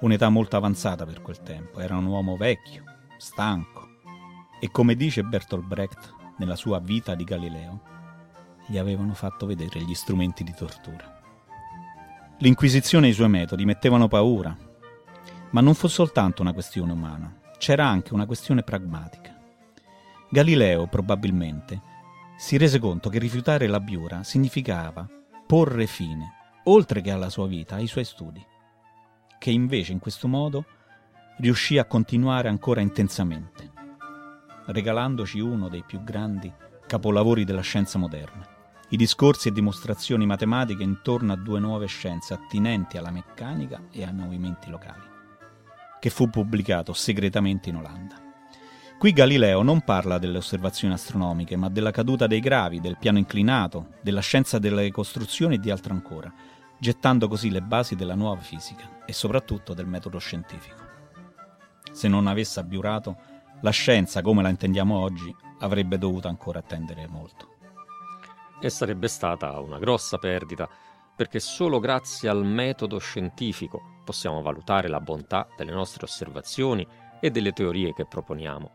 un'età 0.00 0.28
molto 0.30 0.56
avanzata 0.56 1.06
per 1.06 1.22
quel 1.22 1.42
tempo, 1.42 1.78
era 1.78 1.96
un 1.96 2.06
uomo 2.06 2.36
vecchio, 2.36 2.82
stanco 3.18 3.86
e 4.60 4.68
come 4.72 4.96
dice 4.96 5.22
Bertolt 5.22 5.64
Brecht 5.64 6.12
nella 6.38 6.56
sua 6.56 6.80
Vita 6.80 7.14
di 7.14 7.22
Galileo, 7.22 7.82
gli 8.66 8.78
avevano 8.78 9.14
fatto 9.14 9.46
vedere 9.46 9.80
gli 9.80 9.94
strumenti 9.94 10.42
di 10.42 10.54
tortura. 10.56 11.22
L'Inquisizione 12.38 13.06
e 13.06 13.10
i 13.10 13.14
suoi 13.14 13.28
metodi 13.28 13.64
mettevano 13.64 14.08
paura, 14.08 14.56
ma 15.50 15.60
non 15.60 15.74
fu 15.74 15.86
soltanto 15.86 16.42
una 16.42 16.52
questione 16.52 16.92
umana, 16.92 17.34
c'era 17.58 17.86
anche 17.86 18.14
una 18.14 18.26
questione 18.26 18.62
pragmatica. 18.62 19.36
Galileo, 20.30 20.86
probabilmente, 20.86 21.80
si 22.36 22.56
rese 22.56 22.78
conto 22.78 23.08
che 23.08 23.18
rifiutare 23.18 23.66
la 23.66 23.80
biura 23.80 24.22
significava 24.22 25.08
porre 25.46 25.86
fine, 25.86 26.32
oltre 26.64 27.00
che 27.00 27.10
alla 27.10 27.30
sua 27.30 27.46
vita, 27.46 27.76
ai 27.76 27.86
suoi 27.86 28.04
studi, 28.04 28.44
che 29.38 29.50
invece 29.50 29.92
in 29.92 29.98
questo 29.98 30.28
modo 30.28 30.64
riuscì 31.38 31.78
a 31.78 31.86
continuare 31.86 32.48
ancora 32.48 32.80
intensamente, 32.80 33.72
regalandoci 34.66 35.40
uno 35.40 35.68
dei 35.68 35.82
più 35.86 36.02
grandi 36.04 36.52
capolavori 36.86 37.44
della 37.44 37.62
scienza 37.62 37.98
moderna 37.98 38.56
i 38.90 38.96
discorsi 38.96 39.48
e 39.48 39.52
dimostrazioni 39.52 40.24
matematiche 40.24 40.82
intorno 40.82 41.32
a 41.32 41.36
due 41.36 41.60
nuove 41.60 41.86
scienze 41.86 42.32
attinenti 42.32 42.96
alla 42.96 43.10
meccanica 43.10 43.82
e 43.90 44.02
ai 44.02 44.14
movimenti 44.14 44.70
locali, 44.70 45.02
che 45.98 46.10
fu 46.10 46.28
pubblicato 46.30 46.92
segretamente 46.92 47.68
in 47.68 47.76
Olanda. 47.76 48.16
Qui 48.98 49.12
Galileo 49.12 49.62
non 49.62 49.82
parla 49.82 50.18
delle 50.18 50.38
osservazioni 50.38 50.94
astronomiche, 50.94 51.56
ma 51.56 51.68
della 51.68 51.92
caduta 51.92 52.26
dei 52.26 52.40
gravi, 52.40 52.80
del 52.80 52.98
piano 52.98 53.18
inclinato, 53.18 53.94
della 54.02 54.20
scienza 54.20 54.58
delle 54.58 54.90
costruzioni 54.90 55.54
e 55.54 55.58
di 55.58 55.70
altro 55.70 55.92
ancora, 55.92 56.32
gettando 56.78 57.28
così 57.28 57.50
le 57.50 57.62
basi 57.62 57.94
della 57.94 58.16
nuova 58.16 58.40
fisica 58.40 59.04
e 59.06 59.12
soprattutto 59.12 59.72
del 59.72 59.86
metodo 59.86 60.18
scientifico. 60.18 60.86
Se 61.92 62.08
non 62.08 62.26
avesse 62.26 62.58
abbiurato, 62.58 63.16
la 63.60 63.70
scienza, 63.70 64.20
come 64.20 64.42
la 64.42 64.48
intendiamo 64.48 64.98
oggi, 64.98 65.34
avrebbe 65.60 65.98
dovuto 65.98 66.28
ancora 66.28 66.58
attendere 66.58 67.06
molto 67.08 67.56
e 68.60 68.70
sarebbe 68.70 69.08
stata 69.08 69.58
una 69.60 69.78
grossa 69.78 70.18
perdita, 70.18 70.68
perché 71.18 71.40
solo 71.40 71.80
grazie 71.80 72.28
al 72.28 72.44
metodo 72.44 72.98
scientifico 72.98 74.02
possiamo 74.04 74.40
valutare 74.40 74.86
la 74.86 75.00
bontà 75.00 75.48
delle 75.56 75.72
nostre 75.72 76.04
osservazioni 76.04 76.86
e 77.18 77.32
delle 77.32 77.50
teorie 77.50 77.92
che 77.92 78.06
proponiamo. 78.06 78.70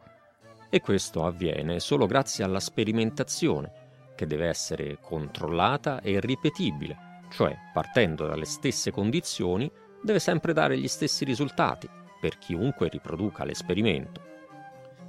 E 0.70 0.82
questo 0.82 1.26
avviene 1.26 1.80
solo 1.80 2.06
grazie 2.06 2.44
alla 2.44 2.60
sperimentazione, 2.60 3.72
che 4.14 4.28
deve 4.28 4.50
essere 4.50 4.98
controllata 5.00 6.02
e 6.02 6.20
ripetibile, 6.20 7.22
cioè 7.30 7.58
partendo 7.72 8.28
dalle 8.28 8.44
stesse 8.44 8.92
condizioni 8.92 9.72
deve 10.02 10.20
sempre 10.20 10.52
dare 10.52 10.78
gli 10.78 10.90
stessi 10.90 11.24
risultati 11.24 11.90
per 12.20 12.38
chiunque 12.40 12.90
riproduca 12.90 13.46
l'esperimento. 13.46 14.22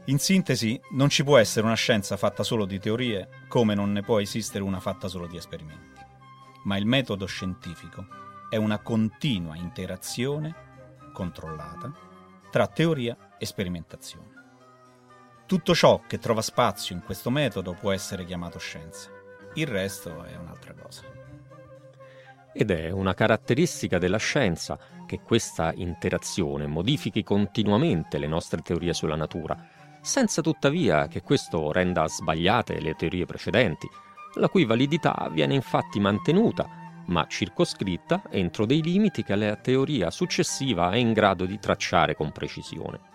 In 0.05 0.21
sintesi, 0.21 0.81
non 0.93 1.09
ci 1.09 1.25
può 1.25 1.37
essere 1.37 1.67
una 1.67 1.75
scienza 1.75 2.17
fatta 2.17 2.45
solo 2.45 2.65
di 2.65 2.79
teorie, 2.79 3.29
come 3.49 3.75
non 3.75 3.91
ne 3.91 4.03
può 4.03 4.21
esistere 4.21 4.63
una 4.63 4.79
fatta 4.79 5.09
solo 5.09 5.27
di 5.27 5.37
esperimenti. 5.37 5.94
Ma 6.65 6.77
il 6.77 6.87
metodo 6.87 7.27
scientifico 7.27 8.07
è 8.51 8.57
una 8.57 8.79
continua 8.79 9.57
interazione 9.57 10.55
controllata 11.13 11.93
tra 12.51 12.67
teoria 12.67 13.35
e 13.39 13.47
sperimentazione. 13.47 14.33
Tutto 15.47 15.75
ciò 15.75 16.03
che 16.07 16.19
trova 16.19 16.41
spazio 16.41 16.95
in 16.95 17.03
questo 17.03 17.31
metodo 17.31 17.75
può 17.75 17.93
essere 17.93 18.25
chiamato 18.25 18.59
scienza. 18.59 19.11
Il 19.55 19.67
resto 19.67 20.25
è 20.25 20.37
un'altra 20.37 20.73
cosa. 20.73 21.03
Ed 22.53 22.71
è 22.71 22.91
una 22.91 23.15
caratteristica 23.15 23.99
della 23.99 24.19
scienza 24.19 24.79
che 25.07 25.21
questa 25.21 25.73
interazione 25.75 26.67
modifichi 26.67 27.23
continuamente 27.23 28.19
le 28.19 28.27
nostre 28.27 28.63
teorie 28.63 28.95
sulla 28.95 29.17
natura 29.17 29.83
senza 30.01 30.43
tuttavia 30.43 31.09
che 31.09 31.23
questo 31.23 31.73
renda 31.73 32.07
sbagliate 32.07 32.79
le 32.79 32.95
teorie 32.95 33.25
precedenti, 33.25 33.89
la 34.37 34.49
cui 34.49 34.65
validità 34.65 35.29
viene 35.33 35.55
infatti 35.55 36.01
mantenuta, 36.01 36.69
ma 37.07 37.27
circoscritta 37.27 38.23
entro 38.31 38.67
dei 38.67 38.83
limiti 38.83 39.23
che 39.23 39.35
la 39.37 39.57
teoria 39.57 40.11
successiva 40.11 40.91
è 40.91 40.97
in 40.97 41.13
grado 41.13 41.45
di 41.45 41.59
tracciare 41.59 42.15
con 42.15 42.33
precisione. 42.33 43.13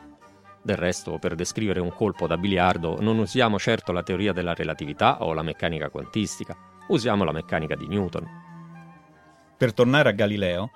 Del 0.62 0.78
resto, 0.78 1.18
per 1.20 1.36
descrivere 1.36 1.80
un 1.80 1.94
colpo 1.94 2.28
da 2.28 2.38
biliardo 2.38 3.02
non 3.02 3.18
usiamo 3.18 3.58
certo 3.58 3.92
la 3.92 4.04
teoria 4.04 4.34
della 4.34 4.54
relatività 4.54 5.24
o 5.24 5.34
la 5.34 5.42
meccanica 5.42 5.90
quantistica, 5.90 6.56
usiamo 6.90 7.24
la 7.24 7.32
meccanica 7.32 7.76
di 7.76 7.88
Newton. 7.88 8.28
Per 9.58 9.74
tornare 9.74 10.10
a 10.10 10.14
Galileo, 10.14 10.72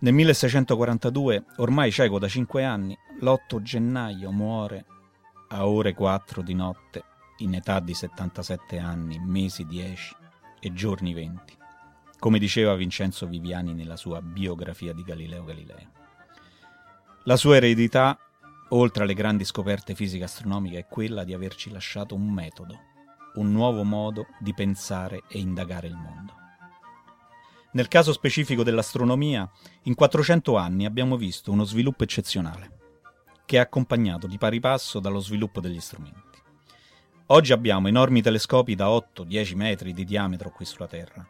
nel 0.00 0.14
1642, 0.14 1.44
ormai 1.56 1.90
cieco 1.90 2.18
da 2.18 2.28
cinque 2.28 2.64
anni, 2.64 2.96
l'8 3.20 3.60
gennaio 3.60 4.30
muore 4.30 4.84
a 5.48 5.66
ore 5.66 5.94
4 5.94 6.42
di 6.42 6.54
notte, 6.54 7.04
in 7.38 7.54
età 7.54 7.80
di 7.80 7.94
77 7.94 8.78
anni, 8.78 9.18
mesi 9.18 9.66
10 9.66 10.16
e 10.60 10.72
giorni 10.72 11.12
20, 11.14 11.56
come 12.18 12.38
diceva 12.38 12.74
Vincenzo 12.74 13.26
Viviani 13.26 13.74
nella 13.74 13.96
sua 13.96 14.20
biografia 14.20 14.92
di 14.92 15.02
Galileo 15.02 15.44
Galileo. 15.44 15.90
La 17.24 17.36
sua 17.36 17.56
eredità, 17.56 18.18
oltre 18.70 19.04
alle 19.04 19.14
grandi 19.14 19.44
scoperte 19.44 19.94
fisiche 19.94 20.24
astronomiche, 20.24 20.78
è 20.78 20.86
quella 20.86 21.24
di 21.24 21.34
averci 21.34 21.70
lasciato 21.70 22.14
un 22.14 22.30
metodo, 22.32 22.78
un 23.34 23.52
nuovo 23.52 23.84
modo 23.84 24.26
di 24.40 24.54
pensare 24.54 25.22
e 25.28 25.38
indagare 25.38 25.86
il 25.86 25.96
mondo. 25.96 26.34
Nel 27.72 27.88
caso 27.88 28.12
specifico 28.12 28.62
dell'astronomia, 28.62 29.48
in 29.82 29.94
400 29.94 30.56
anni 30.56 30.86
abbiamo 30.86 31.16
visto 31.16 31.52
uno 31.52 31.64
sviluppo 31.64 32.02
eccezionale 32.02 32.76
che 33.48 33.56
è 33.56 33.60
accompagnato 33.60 34.26
di 34.26 34.36
pari 34.36 34.60
passo 34.60 35.00
dallo 35.00 35.20
sviluppo 35.20 35.58
degli 35.62 35.80
strumenti. 35.80 36.27
Oggi 37.30 37.52
abbiamo 37.52 37.88
enormi 37.88 38.22
telescopi 38.22 38.74
da 38.74 38.86
8-10 38.86 39.54
metri 39.54 39.92
di 39.92 40.06
diametro 40.06 40.50
qui 40.50 40.64
sulla 40.64 40.86
Terra. 40.86 41.28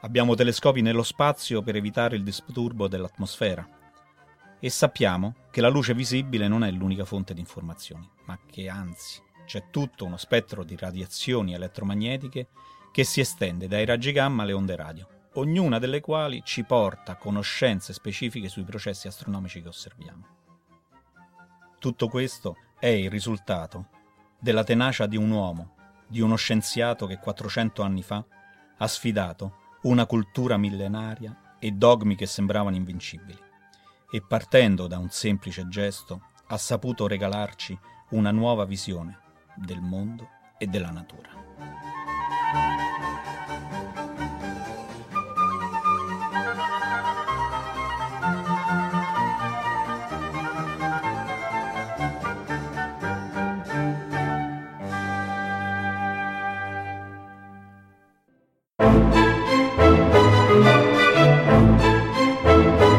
Abbiamo 0.00 0.34
telescopi 0.34 0.82
nello 0.82 1.02
spazio 1.02 1.62
per 1.62 1.74
evitare 1.74 2.16
il 2.16 2.22
disturbo 2.22 2.86
dell'atmosfera. 2.86 3.66
e 4.60 4.68
sappiamo 4.68 5.46
che 5.50 5.62
la 5.62 5.68
luce 5.68 5.94
visibile 5.94 6.48
non 6.48 6.64
è 6.64 6.70
l'unica 6.70 7.06
fonte 7.06 7.32
di 7.32 7.40
informazioni, 7.40 8.06
ma 8.26 8.38
che 8.44 8.68
anzi 8.68 9.22
c'è 9.46 9.70
tutto 9.70 10.04
uno 10.04 10.18
spettro 10.18 10.64
di 10.64 10.76
radiazioni 10.76 11.54
elettromagnetiche 11.54 12.48
che 12.92 13.04
si 13.04 13.20
estende 13.20 13.68
dai 13.68 13.86
raggi 13.86 14.12
gamma 14.12 14.42
alle 14.42 14.52
onde 14.52 14.76
radio, 14.76 15.08
ognuna 15.34 15.78
delle 15.78 16.00
quali 16.02 16.42
ci 16.44 16.64
porta 16.64 17.16
conoscenze 17.16 17.94
specifiche 17.94 18.50
sui 18.50 18.64
processi 18.64 19.06
astronomici 19.06 19.62
che 19.62 19.68
osserviamo. 19.68 20.26
Tutto 21.78 22.08
questo 22.08 22.56
è 22.78 22.88
il 22.88 23.08
risultato 23.08 23.96
della 24.38 24.64
tenacia 24.64 25.06
di 25.06 25.16
un 25.16 25.30
uomo, 25.30 25.74
di 26.06 26.20
uno 26.20 26.36
scienziato 26.36 27.06
che 27.06 27.18
400 27.18 27.82
anni 27.82 28.02
fa 28.02 28.24
ha 28.76 28.86
sfidato 28.86 29.66
una 29.82 30.06
cultura 30.06 30.56
millenaria 30.56 31.56
e 31.58 31.72
dogmi 31.72 32.14
che 32.14 32.26
sembravano 32.26 32.76
invincibili 32.76 33.38
e 34.10 34.22
partendo 34.22 34.86
da 34.86 34.98
un 34.98 35.10
semplice 35.10 35.68
gesto 35.68 36.22
ha 36.46 36.56
saputo 36.56 37.06
regalarci 37.06 37.78
una 38.10 38.30
nuova 38.30 38.64
visione 38.64 39.18
del 39.56 39.80
mondo 39.80 40.28
e 40.56 40.66
della 40.66 40.90
natura. 40.90 41.28